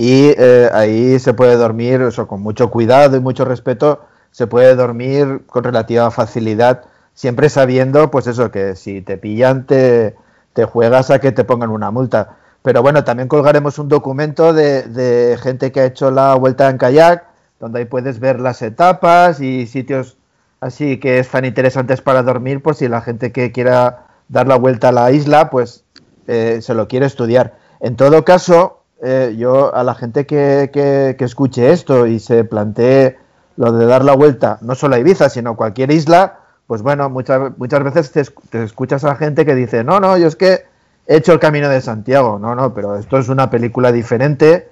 [0.00, 4.74] y eh, ahí se puede dormir eso, con mucho cuidado y mucho respeto, se puede
[4.74, 10.16] dormir con relativa facilidad, siempre sabiendo, pues eso, que si te pillan te,
[10.54, 12.38] te juegas a que te pongan una multa.
[12.62, 17.26] Pero bueno, también colgaremos un documento de, gente que ha hecho la vuelta en kayak,
[17.58, 20.16] donde ahí puedes ver las etapas y sitios
[20.62, 24.88] así que están interesantes para dormir, por si la gente que quiera dar la vuelta
[24.88, 25.84] a la isla, pues
[26.26, 27.58] eh, se lo quiere estudiar.
[27.80, 33.18] En todo caso, eh, yo a la gente que, que, escuche esto y se plantee
[33.56, 37.10] lo de dar la vuelta, no solo a Ibiza, sino a cualquier isla, pues bueno,
[37.10, 40.64] muchas, muchas veces te, te escuchas a gente que dice, no, no, yo es que
[41.06, 42.38] he hecho el camino de Santiago.
[42.38, 44.68] No, no, pero esto es una película diferente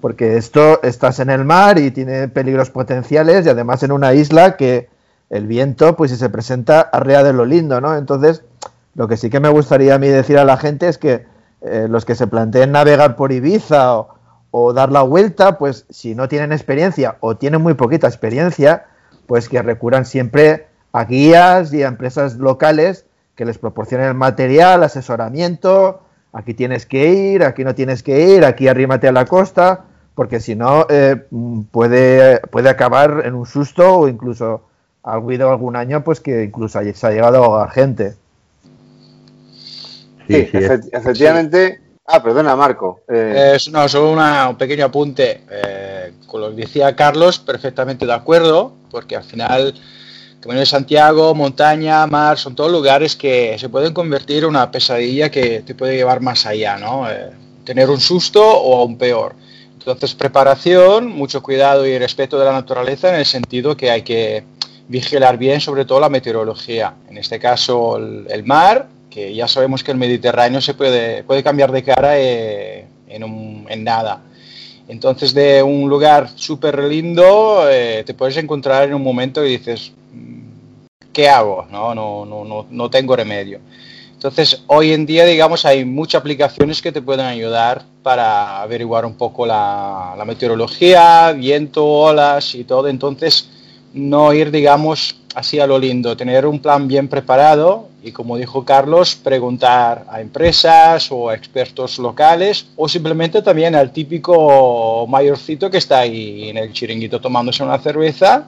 [0.00, 4.56] porque esto estás en el mar y tiene peligros potenciales y además en una isla
[4.56, 4.88] que
[5.30, 7.94] el viento pues si se presenta arrea de lo lindo, ¿no?
[7.96, 8.42] Entonces,
[8.94, 11.26] lo que sí que me gustaría a mí decir a la gente es que
[11.64, 13.96] eh, los que se planteen navegar por Ibiza
[14.50, 18.86] o, dar la vuelta, pues si no tienen experiencia o tienen muy poquita experiencia,
[19.26, 24.82] pues que recurran siempre a guías y a empresas locales que les proporcionen el material,
[24.82, 29.84] asesoramiento, aquí tienes que ir, aquí no tienes que ir, aquí arrímate a la costa,
[30.14, 31.24] porque si no eh,
[31.70, 34.62] puede, puede acabar en un susto o incluso
[35.02, 38.14] ha habido algún año pues que incluso se ha llegado a gente.
[40.28, 40.48] Sí,
[40.92, 41.80] efectivamente.
[42.06, 43.00] Ah, perdona, Marco.
[43.08, 43.56] Eh...
[43.70, 45.42] no, solo un pequeño apunte.
[45.50, 49.74] Eh, con lo que decía Carlos, perfectamente de acuerdo, porque al final
[50.42, 55.30] Camino de Santiago, montaña, mar, son todos lugares que se pueden convertir en una pesadilla
[55.30, 57.08] que te puede llevar más allá, ¿no?
[57.08, 57.30] Eh,
[57.64, 59.36] tener un susto o aún peor.
[59.72, 64.42] Entonces, preparación, mucho cuidado y respeto de la naturaleza en el sentido que hay que
[64.88, 66.94] vigilar bien sobre todo la meteorología.
[67.08, 71.70] En este caso, el, mar, que ya sabemos que el Mediterráneo se puede, puede cambiar
[71.70, 74.22] de cara eh, en, en nada.
[74.88, 79.92] Entonces, de un lugar súper lindo, eh, te puedes encontrar en un momento y dices,
[81.12, 81.66] ¿qué hago?
[81.70, 83.60] No, no, no, no, tengo remedio.
[84.12, 89.14] Entonces, hoy en día, digamos, hay muchas aplicaciones que te pueden ayudar para averiguar un
[89.14, 92.88] poco la, meteorología, viento, olas y todo.
[92.88, 93.48] Entonces,
[93.94, 98.64] no ir, digamos, así a lo lindo, tener un plan bien preparado y, como dijo
[98.64, 105.78] Carlos, preguntar a empresas o a expertos locales o simplemente también al típico mayorcito que
[105.78, 108.46] está ahí en el chiringuito tomándose una cerveza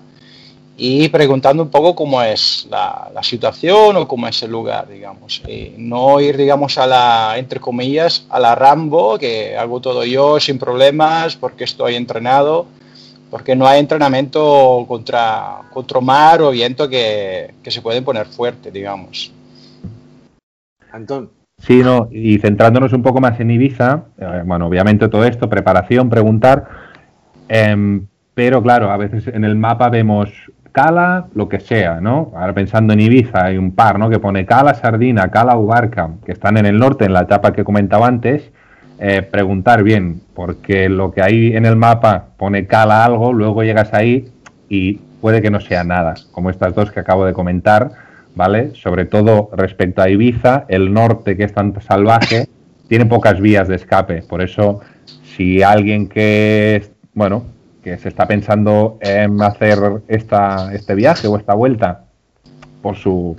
[0.76, 5.40] y preguntando un poco cómo es la, situación o cómo es el lugar, digamos.
[5.46, 10.40] Y no ir, digamos, a la, entre comillas, a la Rambo, que hago todo yo
[10.40, 12.66] sin problemas porque estoy entrenado,
[13.30, 18.70] porque no hay entrenamiento contra, contra mar o viento que, que se pueden poner fuerte,
[18.70, 19.30] digamos.
[20.94, 21.30] Antón.
[21.58, 26.08] Sí, no, y centrándonos un poco más en Ibiza, eh, bueno, obviamente todo esto, preparación,
[26.08, 26.68] preguntar,
[27.48, 30.30] em, pero claro, a veces en el mapa vemos
[30.70, 32.32] Cala, lo que sea, ¿no?
[32.36, 34.08] Ahora pensando en Ibiza, hay un par, ¿no?
[34.08, 37.64] Que pone Cala Sardina, Cala Ubarca, que están en el norte, en la etapa que
[37.64, 38.50] comentaba antes.
[39.00, 43.92] Eh, preguntar bien, porque lo que hay en el mapa pone Cala algo, luego llegas
[43.94, 44.28] ahí
[44.68, 48.03] y puede que no sea nada, como estas dos que acabo de comentar,
[48.34, 48.74] ¿vale?
[48.74, 52.48] Sobre todo respecto a Ibiza, el norte que es tan salvaje,
[52.88, 54.80] tiene pocas vías de escape, por eso
[55.36, 57.44] si alguien que, bueno,
[57.82, 62.04] que se está pensando en hacer esta, este viaje o esta vuelta
[62.80, 63.36] por su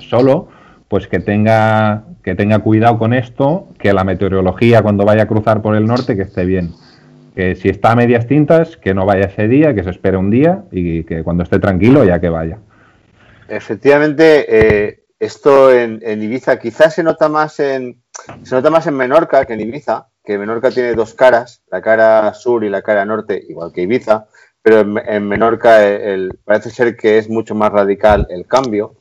[0.00, 0.48] solo,
[0.88, 5.62] pues que tenga, que tenga cuidado con esto, que la meteorología cuando vaya a cruzar
[5.62, 6.72] por el norte que esté bien.
[7.34, 10.30] Que si está a medias tintas, que no vaya ese día, que se espere un
[10.30, 12.58] día y que cuando esté tranquilo ya que vaya.
[13.48, 18.02] Efectivamente, eh, esto en, Ibiza quizás se nota más en
[18.42, 22.34] se nota más en Menorca que en Ibiza, que Menorca tiene dos caras, la cara
[22.34, 24.26] sur y la cara norte, igual que Ibiza,
[24.62, 28.94] pero en, Menorca el, parece ser que es mucho más radical el cambio.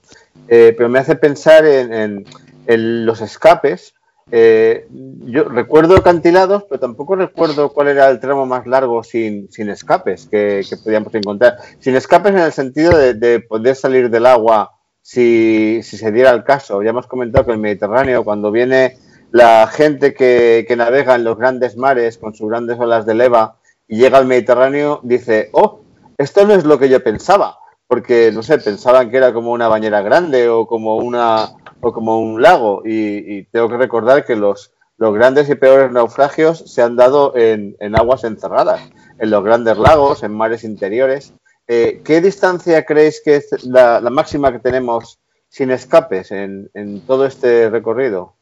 [0.48, 2.26] Eh, pero me hace pensar en,
[2.68, 3.94] los escapes.
[4.32, 4.88] Eh,
[5.26, 10.64] yo recuerdo acantilados, pero tampoco recuerdo cuál era el tramo más largo sin, escapes que,
[10.84, 11.58] podíamos encontrar.
[11.80, 16.44] Sin escapes en el sentido de, poder salir del agua si, si, se diera el
[16.44, 16.82] caso.
[16.82, 18.98] Ya hemos comentado que el Mediterráneo, cuando viene
[19.32, 23.56] la gente que, navega en los grandes mares con sus grandes olas de leva
[23.88, 25.82] y llega al Mediterráneo dice, oh,
[26.18, 29.68] esto no es lo que yo pensaba, porque, no sé, pensaban que era como una
[29.68, 31.50] bañera grande o como, una,
[31.82, 36.60] o como un lago y, tengo que recordar que los, los grandes y peores naufragios
[36.60, 38.82] se han dado en, aguas encerradas,
[39.20, 41.34] en los grandes lagos, en mares interiores.
[41.68, 47.26] Eh, ¿Qué distancia creéis que es la, máxima que tenemos sin escapes en, en todo
[47.26, 48.36] este recorrido?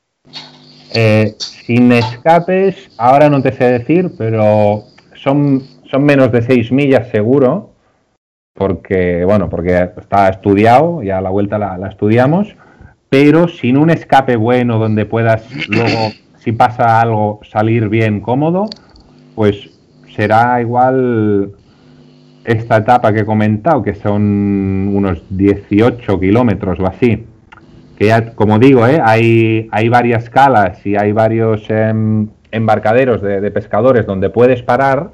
[0.94, 7.10] Eh, sin escapes, ahora no te sé decir, pero son, son menos de 6 millas
[7.10, 7.74] seguro,
[8.54, 12.56] porque, bueno, porque está estudiado, ya a la vuelta la, estudiamos,
[13.10, 18.70] pero sin un escape bueno donde puedas luego, si pasa algo, salir bien cómodo,
[19.36, 19.70] pues
[20.16, 21.52] será igual
[22.44, 27.26] esta etapa que he comentado, que son unos 18 kilómetros o así
[28.00, 29.02] que ya, como digo, ¿eh?
[29.04, 35.12] hay, varias calas y hay varios em, embarcaderos de, pescadores donde puedes parar,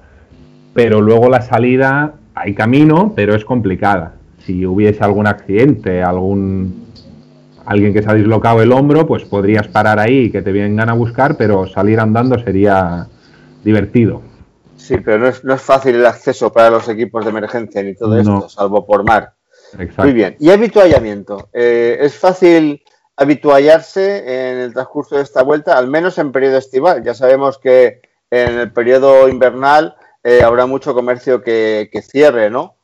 [0.75, 4.13] pero luego la salida hay camino, pero es complicada.
[4.38, 6.84] Si hubiese algún accidente, algún
[7.65, 10.89] alguien que se ha dislocado el hombro, pues podrías parar ahí y que te vengan
[10.89, 13.08] a buscar, pero salir andando sería
[13.63, 14.21] divertido.
[14.78, 17.95] Sí, pero no es, no es fácil el acceso para los equipos de emergencia ni
[17.95, 19.34] todo esto, salvo por mar.
[19.97, 20.36] Muy bien.
[20.39, 21.49] Y habituallamiento.
[21.54, 22.84] Eh, ¿Es fácil
[23.17, 27.04] habituallarse en el transcurso de esta vuelta, al menos en periodo estival?
[27.04, 32.75] Ya sabemos que en el periodo invernal eh, habrá mucho comercio que, cierre, ¿no?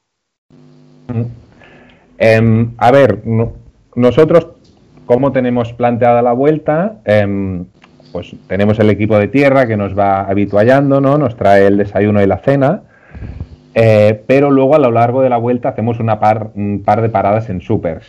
[1.08, 1.24] Mm.
[2.18, 3.22] Em, a ver,
[3.96, 4.48] nosotros,
[5.12, 7.02] ¿cómo tenemos planteada la vuelta?
[7.04, 7.66] Em,
[8.14, 11.18] pues tenemos el equipo de tierra que nos va habituallando, ¿no?
[11.18, 12.84] Nos trae el desayuno y la cena.
[13.76, 17.10] Eh, pero luego a lo largo de la vuelta hacemos una par, un par de
[17.10, 18.08] paradas en supers.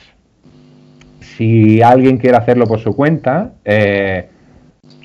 [1.18, 4.28] Si alguien quiere hacerlo por su cuenta, eh,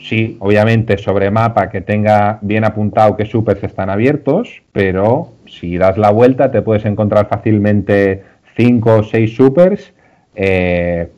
[0.07, 5.97] sí, obviamente sobre mapa que tenga bien apuntado que supers están abiertos, pero si das
[5.97, 8.21] la vuelta te puedes encontrar fácilmente
[8.55, 9.93] 5 o 6 supers
[10.35, 11.09] eh,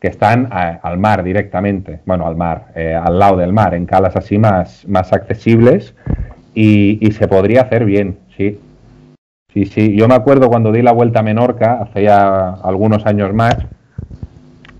[0.00, 4.14] que están al mar directamente, bueno, al mar, eh, al lado del mar, en calas
[4.14, 5.94] así más, más accesibles
[6.54, 8.60] y, se podría hacer bien, sí.
[9.52, 13.32] Sí, sí, yo me acuerdo cuando di la vuelta a Menorca, hace ya algunos años
[13.32, 13.56] más,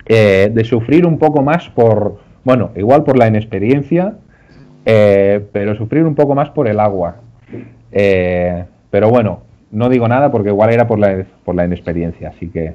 [0.07, 4.15] eh, de sufrir un poco más por, bueno, igual por la inexperiencia,
[4.85, 7.17] eh, pero sufrir un poco más por el agua.
[7.93, 12.49] Eh, pero bueno, no digo nada porque igual era por la, por la inexperiencia, así
[12.49, 12.75] que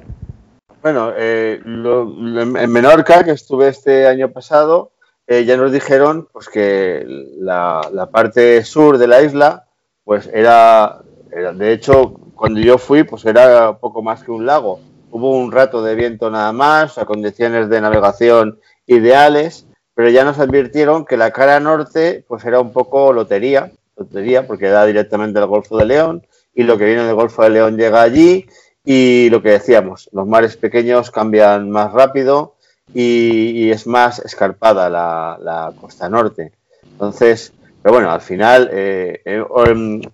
[0.84, 4.92] bueno, eh, lo, en Menorca, que estuve este año pasado,
[5.26, 7.06] eh, ya nos dijeron pues que
[7.38, 9.64] la, la, parte sur de la isla,
[10.04, 11.00] pues era,
[11.32, 14.78] era, de hecho, cuando yo fui, pues era poco más que un lago.
[15.10, 20.38] Hubo un rato de viento nada más, a condiciones de navegación ideales, pero ya nos
[20.38, 25.46] advirtieron que la cara norte, pues era un poco lotería, lotería, porque da directamente al
[25.46, 28.44] Golfo de León, y lo que viene del Golfo de León llega allí,
[28.84, 32.54] y lo que decíamos, los mares pequeños cambian más rápido
[32.92, 36.52] y, es más escarpada la, costa norte.
[36.92, 39.42] Entonces, pero bueno, al final eh, eh,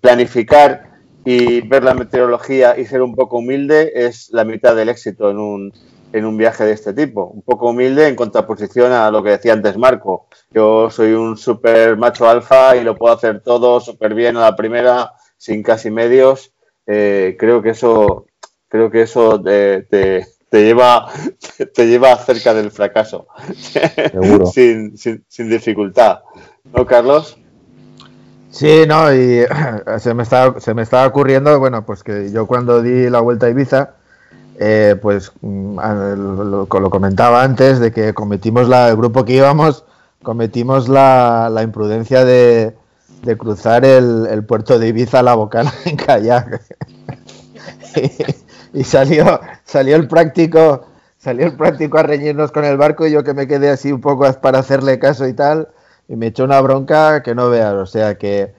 [0.00, 0.90] planificar
[1.24, 5.38] y ver la meteorología y ser un poco humilde es la mitad del éxito en
[5.38, 5.72] un,
[6.12, 7.26] en un viaje de este tipo.
[7.26, 10.26] Un poco humilde en contraposición a lo que decía antes Marco.
[10.50, 14.56] Yo soy un super macho alfa y lo puedo hacer todo súper bien a la
[14.56, 16.52] primera, sin casi medios.
[16.86, 18.26] Eh, creo que eso
[18.70, 21.08] creo que eso te, te, te, lleva,
[21.74, 23.26] te lleva cerca del fracaso.
[24.12, 24.46] Seguro.
[24.46, 26.20] sin, sin, sin, dificultad.
[26.72, 27.36] ¿No, Carlos?
[28.50, 29.44] Sí, no, y
[29.98, 33.46] se me, estaba, se me estaba ocurriendo, bueno, pues que yo cuando di la vuelta
[33.46, 33.90] a Ibiza,
[34.58, 39.84] eh, pues mm, lo, lo, comentaba antes, de que cometimos la, el grupo que íbamos,
[40.22, 42.76] cometimos la, la imprudencia de,
[43.22, 46.60] de cruzar el, el, puerto de Ibiza a la Bocana en kayak
[48.72, 50.86] y salió, salió el práctico,
[51.18, 54.00] salió el práctico a reñirnos con el barco y yo que me quedé así un
[54.00, 55.68] poco para hacerle caso y tal,
[56.08, 58.52] y me echó una bronca que no veas, o sea que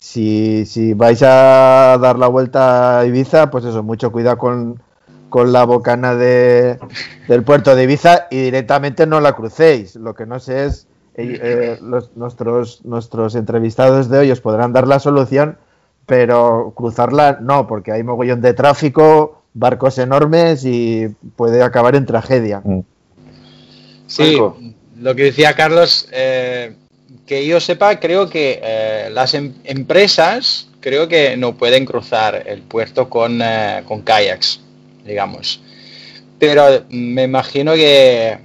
[0.00, 4.80] si, si vais a dar la vuelta a Ibiza, pues eso, mucho cuidado con,
[5.28, 6.78] con la bocana de,
[7.26, 9.96] del puerto de Ibiza y directamente no la crucéis.
[9.96, 14.72] Lo que no sé es, eh, eh, los, nuestros, nuestros entrevistados de hoy os podrán
[14.72, 15.58] dar la solución,
[16.06, 22.62] pero cruzarla no, porque hay mogollón de tráfico, barcos enormes y puede acabar en tragedia.
[24.06, 24.58] Sí, Marco.
[25.00, 26.74] lo que decía Carlos, eh,
[27.26, 32.62] que yo sepa, creo que eh, las em empresas creo que no pueden cruzar el
[32.62, 34.60] puerto con, eh, con kayaks,
[35.04, 35.60] digamos.
[36.38, 38.38] Pero me imagino que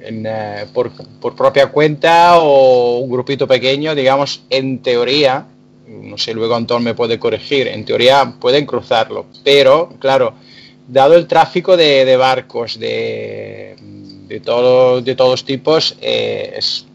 [0.00, 5.46] en, eh, por, por propia cuenta o un grupito pequeño, digamos, en teoría,
[5.88, 10.34] no sé, luego Antón me puede corregir, en teoría pueden cruzarlo, pero claro,
[10.86, 13.76] dado el tráfico de, de barcos de,
[14.26, 16.86] de, todo, de todos tipos, eh, es,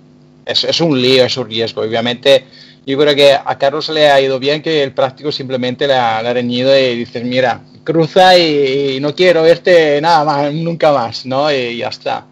[0.45, 1.81] es, un lío, es un riesgo.
[1.81, 2.43] Obviamente,
[2.85, 6.33] yo creo que a Carlos le ha ido bien que el práctico simplemente le ha,
[6.33, 11.51] reñido y dices, mira, cruza y, y, no quiero verte nada más, nunca más, ¿no?
[11.51, 12.25] Y ya está.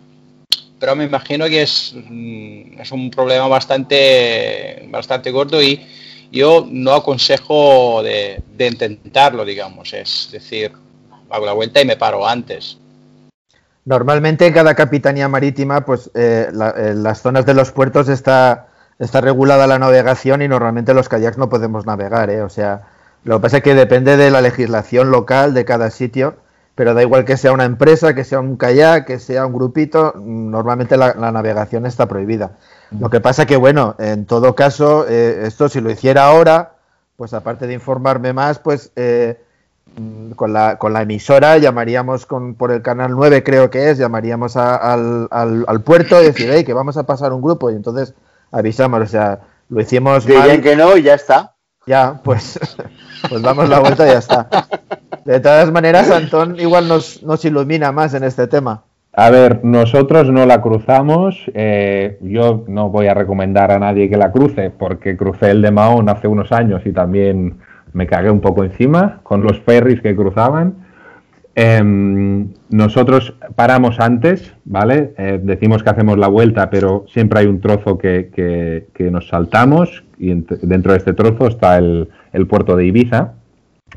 [0.80, 5.80] Pero me imagino que es, es un problema bastante, bastante gordo y
[6.32, 10.72] yo no aconsejo de, intentarlo, digamos, es decir,
[11.30, 12.78] hago la vuelta y me paro antes.
[13.84, 18.68] Normalmente en cada capitanía marítima, pues eh, la, en las zonas de los puertos está,
[19.00, 22.44] está regulada la navegación y normalmente los kayaks no podemos navegar, ¿eh?
[22.44, 22.84] o sea,
[23.24, 26.36] lo que pasa es que depende de la legislación local de cada sitio,
[26.76, 30.14] pero da igual que sea una empresa, que sea un kayak, que sea un grupito,
[30.16, 32.52] normalmente la, la navegación está prohibida.
[33.00, 36.74] Lo que pasa que, bueno, en todo caso, eh, esto si lo hiciera ahora,
[37.16, 39.40] pues aparte de informarme más, pues eh,
[40.36, 44.58] con, la, con la emisora llamaríamos con, por el canal 9, creo que es, llamaríamos
[44.58, 47.76] a, al, al, al, puerto y decir, hey, que vamos a pasar un grupo y
[47.76, 48.14] entonces
[48.52, 49.40] avisamos, o sea,
[49.70, 50.62] lo hicimos Dirían mal.
[50.62, 51.56] que no y ya está.
[51.88, 52.60] Ya, pues,
[53.30, 54.50] pues damos la vuelta y ya está.
[55.26, 58.84] De todas maneras, Antón igual nos, ilumina más en este tema.
[59.14, 61.52] A ver, nosotros no la cruzamos.
[61.54, 65.72] Eh, yo no voy a recomendar a nadie que la cruce porque crucé el de
[65.72, 67.58] Mahón hace unos años y también
[67.94, 70.76] me cagué un poco encima con los ferries que cruzaban.
[71.54, 75.14] Em, nosotros paramos antes, ¿vale?
[75.18, 80.34] Eh, decimos que hacemos la vuelta, pero siempre hay un trozo que, nos saltamos y
[80.34, 82.08] dentro de este trozo está el,
[82.50, 83.34] puerto de Ibiza.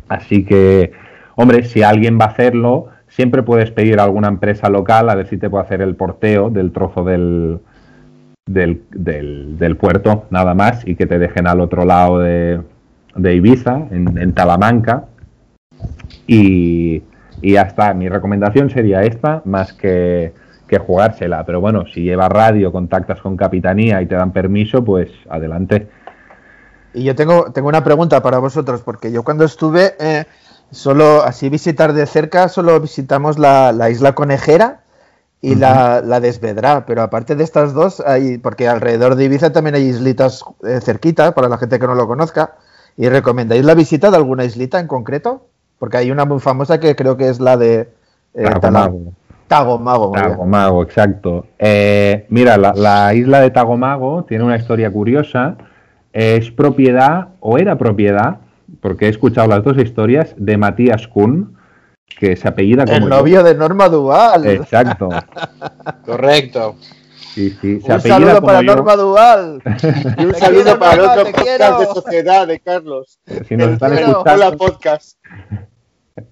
[0.08, 0.90] Así que,
[1.36, 5.28] hombre, si alguien va a hacerlo, siempre puedes pedir a alguna empresa local a ver
[5.28, 7.60] si te puede hacer el porteo del trozo del,
[8.46, 12.60] del, puerto, nada más, y que te dejen al otro lado de,
[13.16, 15.04] Ibiza, en, Talamanca.
[16.26, 17.02] Y,
[17.42, 17.56] y.
[17.94, 20.32] Mi recomendación sería esta, más que,
[20.86, 21.46] jugársela.
[21.46, 25.86] Pero bueno, si llevas radio, contactas con Capitanía y te dan permiso, pues adelante.
[26.92, 30.24] Y yo tengo, tengo una pregunta para vosotros, porque yo cuando estuve, eh,
[30.74, 34.80] solo así visitar de cerca, solo visitamos la, isla Conejera
[35.40, 39.74] y la, la Desvedrá, pero aparte de estas dos, hay, porque alrededor de Ibiza también
[39.74, 42.54] hay islitas eh, cerquitas, para la gente que no lo conozca,
[42.96, 45.46] ¿y recomendáis la visita de alguna islita en concreto?
[45.78, 47.88] Porque hay una muy famosa que creo que es la de
[48.34, 49.12] eh, Tagomago.
[49.48, 50.12] Tagomago.
[50.12, 51.46] Tagomago, exacto.
[51.58, 55.56] Eh, mira, la, isla de Tagomago tiene una historia curiosa.
[56.12, 58.38] Es propiedad, o era propiedad,
[58.80, 61.56] porque he escuchado las dos historias, de Matías Kuhn,
[62.18, 62.96] que se apellida como.
[62.96, 64.46] El novio de Norma Duval.
[64.46, 65.08] Exacto.
[66.04, 66.76] Correcto.
[67.34, 67.80] Sí, sí.
[67.82, 69.62] un saludo para Norma Duval.
[70.18, 73.18] y un saludo para el otro podcast de sociedad de Carlos.
[73.48, 74.22] Si nos están escuchando.
[74.32, 75.18] Hola, podcast.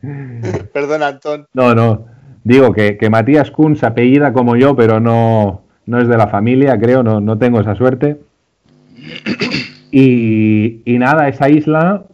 [0.73, 1.47] Perdón, Antón.
[1.55, 2.07] No, no.
[2.45, 6.79] Digo que, Matías Kuhn se apellida como yo, pero no, no es de la familia,
[6.79, 8.21] creo, no, no tengo esa suerte.
[9.91, 12.05] Y, nada, esa isla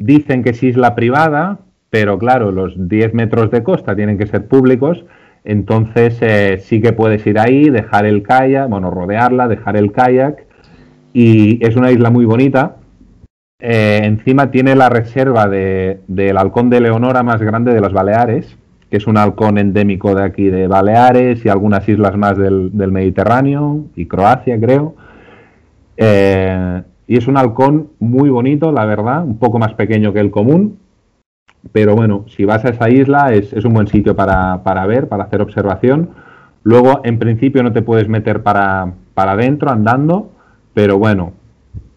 [0.00, 1.58] dicen que es isla privada,
[1.90, 5.04] pero claro, los 10 metros de costa tienen que ser públicos,
[5.44, 10.44] entonces eh, sí que puedes ir ahí, dejar el kayak, bueno, rodearla, dejar el kayak,
[11.12, 12.76] y es una isla muy bonita,
[13.60, 18.56] eh, encima tiene la reserva de, del halcón de Leonora más grande de las Baleares,
[18.90, 23.84] que es un halcón endémico de aquí de Baleares y algunas islas más del, Mediterráneo
[23.94, 24.94] y Croacia, creo.
[25.96, 30.30] Eh, y es un halcón muy bonito, la verdad, un poco más pequeño que el
[30.30, 30.78] común.
[31.72, 35.24] Pero bueno, si vas a esa isla es, un buen sitio para, para, ver, para
[35.24, 36.10] hacer observación.
[36.62, 40.30] Luego, en principio, no te puedes meter para, para adentro andando,
[40.72, 41.32] pero bueno,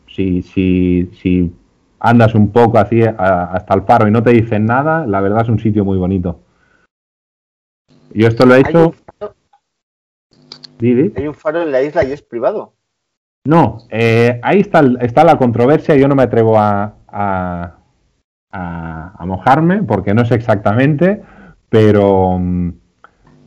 [0.07, 1.53] si, si, si
[1.99, 5.49] andas un poco así hasta el faro y no te dicen nada, la verdad es
[5.49, 6.39] un sitio muy bonito.
[8.15, 8.95] Yo esto lo he hecho.
[10.81, 12.73] ¿Hay un faro en la isla y es privado?
[13.45, 15.95] No, eh, ahí está, la controversia.
[15.95, 16.95] Yo no me atrevo a,
[19.25, 21.21] mojarme porque no sé exactamente,
[21.69, 22.39] pero,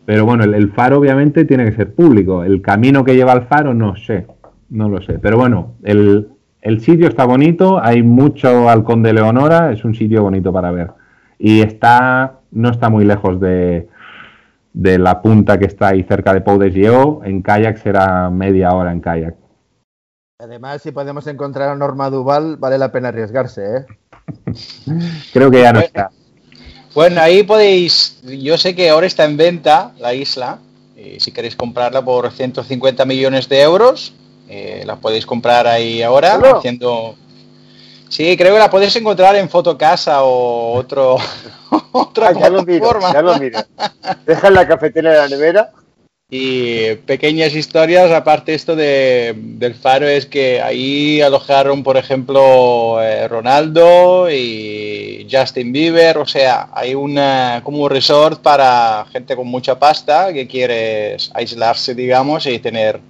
[0.04, 2.44] pero bueno, el, faro obviamente tiene que ser público.
[2.44, 4.26] El camino que lleva al faro no sé,
[4.68, 5.18] no lo sé.
[5.18, 6.28] Pero bueno, el,
[6.80, 10.90] sitio está bonito, hay mucho halcón de Leonora, es un sitio bonito para ver.
[11.38, 13.88] Y está, no está muy lejos de,
[14.74, 17.22] de la punta que está ahí cerca de Pou de Geo.
[17.24, 19.45] En kayak será media hora en kayak.
[20.38, 23.86] Además, si podemos encontrar a Norma Duval, vale la pena arriesgarse, ¿eh?
[25.32, 26.10] Creo que ya no está.
[26.94, 30.58] Bueno, ahí podéis, yo sé que ahora está en venta la isla,
[30.94, 34.12] y si queréis comprarla por 150 millones de euros,
[34.46, 37.14] eh, la podéis comprar ahí ahora haciendo...
[38.10, 41.16] Sí, creo que la podéis encontrar en Fotocasa o otro
[41.92, 43.34] otra ah, ya lo ya lo
[44.26, 45.72] Deja la cafetera de la nevera.
[46.28, 53.28] Y pequeñas historias, aparte esto de, del faro, es que ahí alojaron, por ejemplo, eh,
[53.28, 59.78] Ronaldo y Justin Bieber, o sea, hay una como un resort para gente con mucha
[59.78, 63.00] pasta que quiere aislarse, digamos, y tener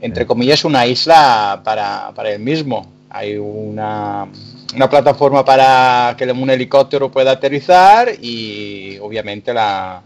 [0.00, 2.86] entre comillas, una isla para, para él mismo.
[3.08, 4.26] Hay una,
[4.74, 10.02] una, plataforma para que un helicóptero pueda aterrizar y obviamente la,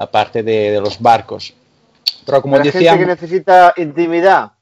[0.00, 1.52] la parte de, los barcos.
[2.24, 2.96] Pero como decía...
[2.96, 4.52] que necesita intimidad.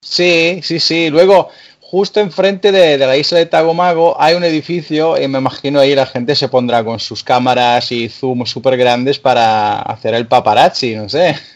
[0.00, 1.08] Sí, sí, sí.
[1.08, 5.78] Luego, justo enfrente de, de, la isla de Tagomago hay un edificio y me imagino
[5.78, 10.26] ahí la gente se pondrá con sus cámaras y zoom súper grandes para hacer el
[10.26, 11.36] paparazzi, no sé.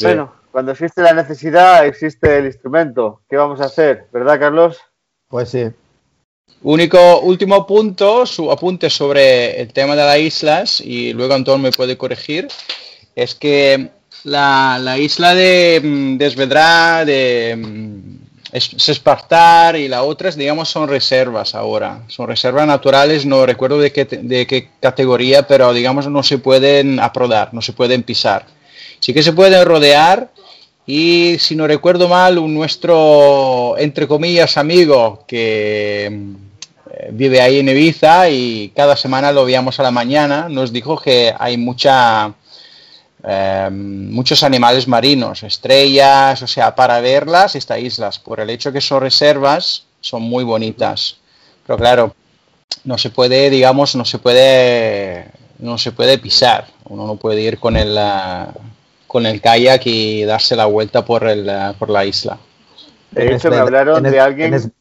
[0.00, 3.20] Bueno, cuando existe la necesidad, existe el instrumento.
[3.28, 4.06] ¿Qué vamos a hacer?
[4.12, 4.80] ¿Verdad, Carlos?
[5.28, 5.66] Pues sí.
[6.64, 11.70] Único, último punto, su apunte sobre el tema de las islas, y luego Antón me
[11.70, 12.48] puede corregir,
[13.14, 13.90] es que
[14.24, 22.02] la, isla de mm, Desvedrá, de mm, Sespartar y las otras, digamos, son reservas ahora.
[22.06, 27.00] Son reservas naturales, no recuerdo de qué, de qué categoría, pero digamos no se pueden
[27.00, 28.46] aprodar, no se pueden pisar
[29.04, 30.30] sí que se pueden rodear
[30.86, 36.20] y si no recuerdo mal, un nuestro, entre comillas, amigo que eh,
[37.10, 40.48] vive ahí en Ibiza y cada semana lo veíamos a la mañana.
[40.48, 42.32] Nos dijo que hay mucha,
[43.24, 48.80] eh, muchos animales marinos, estrellas, o sea, para verlas, estas islas, por el hecho que
[48.80, 51.16] son reservas, son muy bonitas.
[51.66, 52.14] Pero claro,
[52.84, 55.26] no se puede, digamos, no se puede,
[55.58, 56.66] no se puede pisar.
[56.88, 57.98] Uno no puede ir con el,
[59.06, 62.38] con el kayak y darse la vuelta por, el, por la isla.
[63.10, 64.72] De hecho, me hablaron de alguien...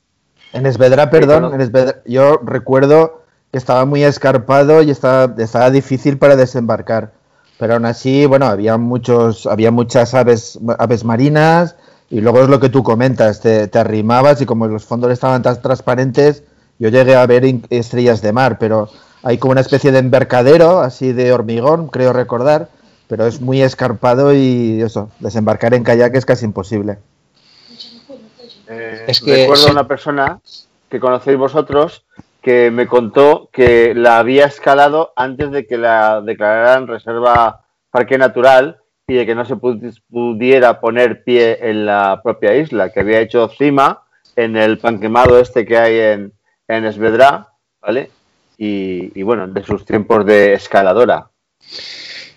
[0.54, 6.36] En, Esvedra, perdón, en yo recuerdo que estaba muy escarpado y estaba, estaba difícil para
[6.36, 7.12] desembarcar.
[7.60, 11.76] Pero aún así, bueno, había muchos, había muchas aves, aves marinas,
[12.10, 15.42] y luego es lo que tú comentas, te, te, arrimabas y como los fondos estaban
[15.42, 16.44] tan transparentes,
[16.80, 18.90] yo llegué a ver estrellas de mar, pero
[19.24, 22.70] hay como una especie de embarcadero, así de hormigón, creo recordar,
[23.08, 26.98] pero es muy escarpado y eso, desembarcar en kayak es casi imposible.
[28.68, 30.40] Eh, es que recuerdo a una persona
[30.90, 32.06] que conocéis vosotros
[32.42, 38.82] que me contó que la había escalado antes de que la declararan reserva parque natural
[39.08, 43.48] y de que no se pudiera poner pie en la propia isla, que había hecho
[43.48, 44.04] cima
[44.36, 46.34] en el pan quemado este que hay en,
[46.68, 47.50] en Esvedra,
[47.82, 48.12] ¿vale?
[48.58, 51.30] Y, bueno, de sus tiempos de escaladora.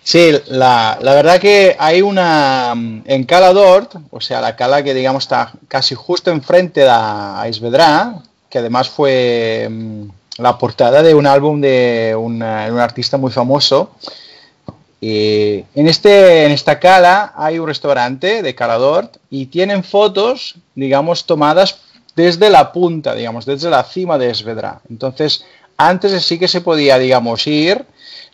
[0.09, 5.51] Sí, la, verdad que hay una en Calador, o sea, la cala que digamos está
[5.67, 10.03] casi justo enfrente de Esvedra, que además fue mm,
[10.37, 13.91] la portada de un álbum de un artista muy famoso.
[15.01, 21.25] Y en, este, en esta cala hay un restaurante de Calador y tienen fotos, digamos,
[21.25, 21.79] tomadas
[22.15, 24.79] desde la punta, digamos, desde la cima de Esvedra.
[24.89, 25.43] Entonces,
[25.75, 27.85] antes sí que se podía, digamos, ir.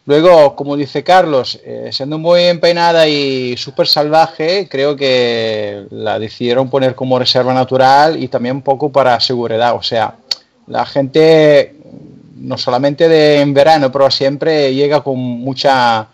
[0.06, 6.70] Luego, como dice Carlos, eh, siendo muy empeinada y súper salvaje, creo que la decidieron
[6.70, 9.76] poner como reserva natural y también un poco para seguridad.
[9.76, 10.16] O sea,
[10.68, 11.76] la gente,
[12.36, 16.08] no solamente de, en verano, pero siempre llega con mucha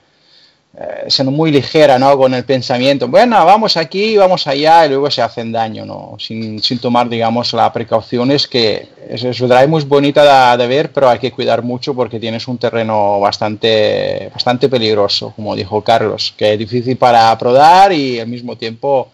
[0.78, 2.16] eh, siendo muy ligera, ¿no?
[2.16, 6.16] Con el pensamiento, bueno, vamos aquí, vamos allá, y luego se hacen daño, ¿no?
[6.20, 11.32] Sin, tomar, digamos, las precauciones que es, es muy bonita de, ver, pero hay que
[11.32, 16.98] cuidar mucho porque tienes un terreno bastante, bastante peligroso, como dijo Carlos, que es difícil
[16.98, 19.10] para prodar y al mismo tiempo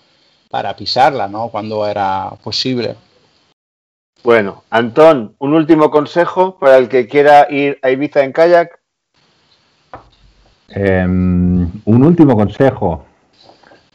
[0.49, 1.47] para pisarla, ¿no?
[1.47, 2.95] Cuando era posible.
[4.23, 8.84] Bueno, Antón, un último consejo para el que quiera ir a Ibiza en kayak.
[10.69, 13.05] Em, un último consejo.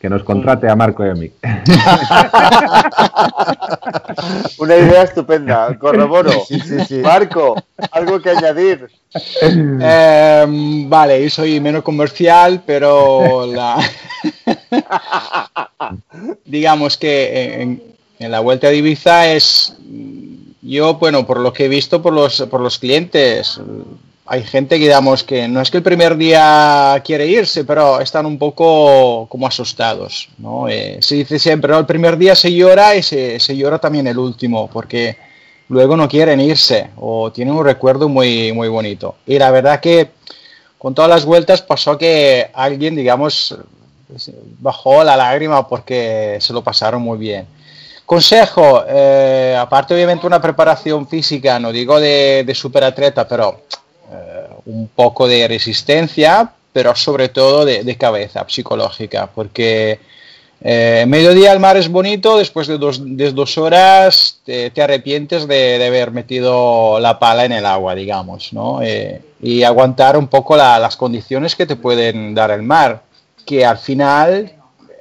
[0.00, 1.30] Que nos contrate a Marco y a mí.
[4.58, 6.32] Una idea estupenda, corroboro.
[7.02, 7.62] Marco,
[7.92, 8.88] algo que añadir.
[9.42, 13.76] Em, vale, yo soy menos comercial, pero la...
[16.46, 17.82] digamos que en,
[18.20, 19.76] en, la vuelta de Ibiza es,
[20.62, 23.60] yo, bueno, por lo que he visto por los, por los clientes,
[24.32, 28.26] hay gente que digamos que no es que el primer día quiere irse, pero están
[28.26, 30.68] un poco como asustados, ¿no?
[30.68, 31.80] Eh, se dice siempre, ¿no?
[31.80, 35.16] El primer día se llora y se, llora también el último, porque
[35.68, 39.16] luego no quieren irse o tienen un recuerdo muy, muy bonito.
[39.26, 40.10] Y la verdad que
[40.78, 43.56] con todas las vueltas pasó que alguien, digamos,
[44.60, 47.48] bajó la lágrima porque se lo pasaron muy bien.
[48.06, 53.62] Consejo, eh, aparte obviamente una preparación física, no digo de, de superatleta, pero
[54.12, 60.00] eh, un poco de resistencia, pero sobre todo de, cabeza psicológica, porque
[60.60, 66.98] eh, mediodía el mar es bonito, después de dos, horas te, arrepientes de, haber metido
[66.98, 68.82] la pala en el agua, digamos, ¿no?
[68.82, 73.02] Eh, y aguantar un poco las condiciones que te pueden dar el mar,
[73.46, 74.52] que al final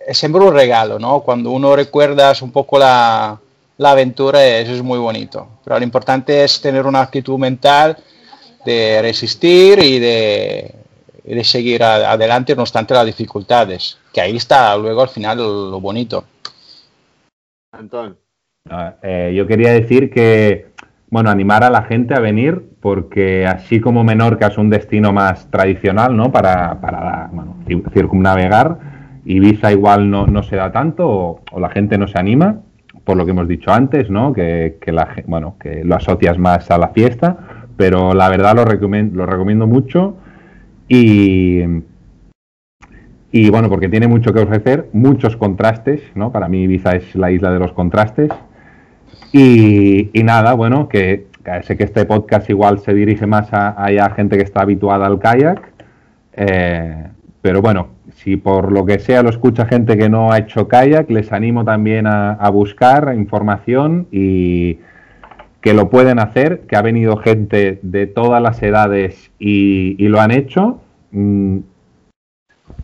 [0.07, 1.22] es siempre un regalo, ¿no?
[1.22, 3.39] Cuando uno recuerdas un poco la,
[3.78, 5.47] la aventura, eso es muy bonito.
[5.64, 7.97] Pero lo importante es tener una actitud mental
[8.66, 10.76] de resistir y de,
[11.36, 16.26] de seguir adelante no obstante las dificultades, que ahí está luego al final lo, bonito.
[17.72, 18.18] Antón.
[19.03, 20.70] Eh, yo quería decir que,
[21.10, 25.49] bueno, animar a la gente a venir, porque así como Menorca es un destino más
[25.51, 26.32] tradicional, ¿no?
[26.32, 27.57] Para, para bueno,
[27.93, 28.78] circunnavegar,
[29.26, 32.62] Ibiza igual no, no se da tanto o, o, la gente no se anima,
[33.03, 34.34] por lo que hemos dicho antes, ¿no?
[34.34, 38.65] Que, que, la, bueno, que lo asocias más a la fiesta pero la verdad lo
[38.65, 40.17] recomiendo, lo recomiendo mucho
[40.89, 41.61] y,
[43.32, 46.30] y bueno, porque tiene mucho que ofrecer, muchos contrastes, ¿no?
[46.30, 48.32] Para mí Ibiza es la isla de los contrastes.
[49.32, 51.27] Y, nada, bueno, que,
[51.61, 55.61] sé que este podcast igual se dirige más a, gente que está habituada al kayak,
[56.34, 57.07] eh,
[57.41, 61.09] pero bueno, si por lo que sea lo escucha gente que no ha hecho kayak,
[61.09, 64.80] les animo también a, a buscar información y,
[65.62, 70.32] que lo pueden hacer, que ha venido gente de todas las edades y, lo han
[70.32, 70.82] hecho.
[71.12, 71.60] Mm,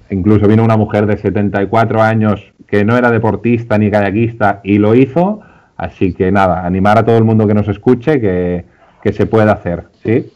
[0.10, 4.96] incluso vino una mujer de 74 años que no era deportista ni kayakista y lo
[4.96, 5.42] hizo.
[5.78, 8.66] Así que nada, animar a todo el mundo que nos escuche que,
[9.12, 10.32] se puede hacer, ¿sí?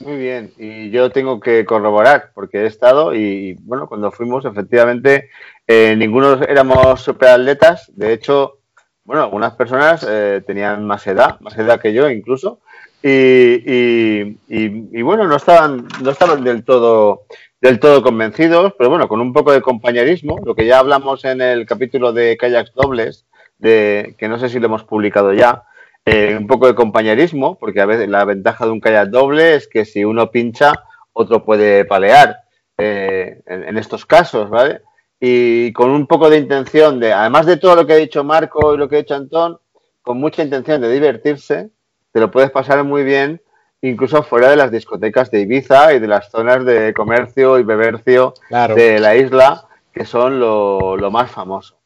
[0.00, 5.30] Muy bien, y yo tengo que corroborar, porque he estado y, bueno, cuando fuimos, efectivamente,
[5.66, 7.90] eh, ninguno éramos superatletas.
[7.96, 8.58] De hecho,
[9.04, 12.60] bueno, algunas personas eh, tenían más edad, más edad que yo incluso,
[13.06, 17.26] y, bueno, no estaban, no estaban del todo,
[17.60, 21.42] del todo convencidos, pero bueno, con un poco de compañerismo, lo que ya hablamos en
[21.42, 23.26] el capítulo de kayaks dobles,
[23.58, 25.64] de, que no sé si lo hemos publicado ya,
[26.06, 29.68] eh, un poco de compañerismo, porque a veces la ventaja de un kayak doble es
[29.68, 30.74] que si uno pincha,
[31.14, 32.40] otro puede palear
[32.76, 34.82] eh, en, estos casos, ¿vale?
[35.26, 38.74] Y con un poco de intención de, además de todo lo que ha dicho Marco
[38.74, 39.58] y lo que ha dicho Antón,
[40.02, 41.70] con mucha intención de divertirse,
[42.12, 43.40] te lo puedes pasar muy bien,
[43.80, 48.34] incluso fuera de las discotecas de Ibiza y de las zonas de comercio y bebercio
[48.50, 51.78] de la isla, que son lo, lo más famoso.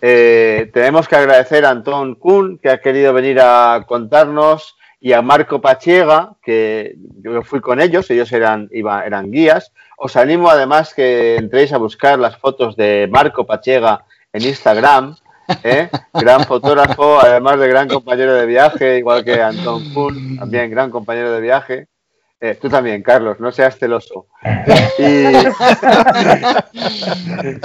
[0.00, 5.20] Eh, tenemos que agradecer a Antón Kuhn, que ha querido venir a contarnos, y a
[5.20, 9.70] Marco Pachiega, que yo fui con ellos, ellos eran, iba, eran guías.
[9.98, 15.14] Os animo además que entréis a buscar las fotos de Marco Pachiega en Instagram.
[15.62, 15.90] ¿eh?
[16.14, 21.32] Gran fotógrafo, además de gran compañero de viaje, igual que Antón Kuhn, también gran compañero
[21.32, 21.88] de viaje.
[22.40, 24.28] Eh, tú también, Carlos, no seas celoso.
[24.98, 25.34] Y...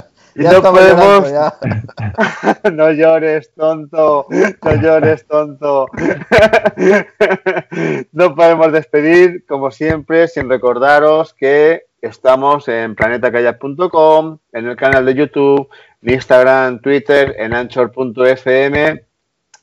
[0.35, 1.31] Y no podemos.
[2.73, 4.27] no llores, tonto.
[4.29, 5.87] No llores, tonto.
[8.11, 15.15] no podemos despedir, como siempre, sin recordaros que estamos en planetakayak.com, en el canal de
[15.15, 15.69] YouTube,
[16.01, 19.03] en Instagram, Twitter, en anchor.fm,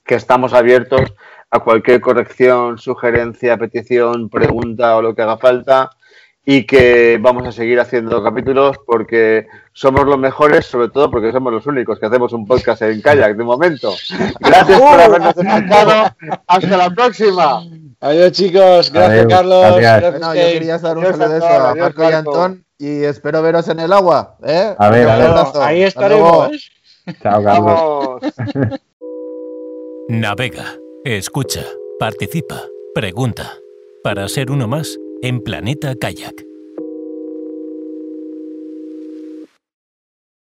[0.05, 1.15] que estamos abiertos
[1.51, 5.91] a cualquier corrección, sugerencia, petición, pregunta o lo que haga falta
[6.49, 11.53] y que vamos a seguir haciendo capítulos porque somos los mejores, sobre todo porque somos
[11.53, 13.93] los únicos que hacemos un podcast en kayak de momento.
[14.39, 16.17] Gracias por habernos escuchado.
[16.47, 17.65] Hasta la próxima.
[18.01, 19.77] Adiós chicos, gracias Carlos.
[19.77, 20.21] Gracias.
[20.21, 24.37] yo quería dar un saludo a Marco y Antón y espero veros en el agua.
[24.45, 24.73] ¿eh?
[24.79, 25.09] A ver,
[25.61, 26.71] ahí estaremos.
[27.23, 28.23] Chao Carlos.
[30.09, 31.65] Navega, escucha,
[31.99, 32.63] participa,
[32.95, 33.53] pregunta.
[34.05, 36.46] Para ser uno más en Planeta Kayak.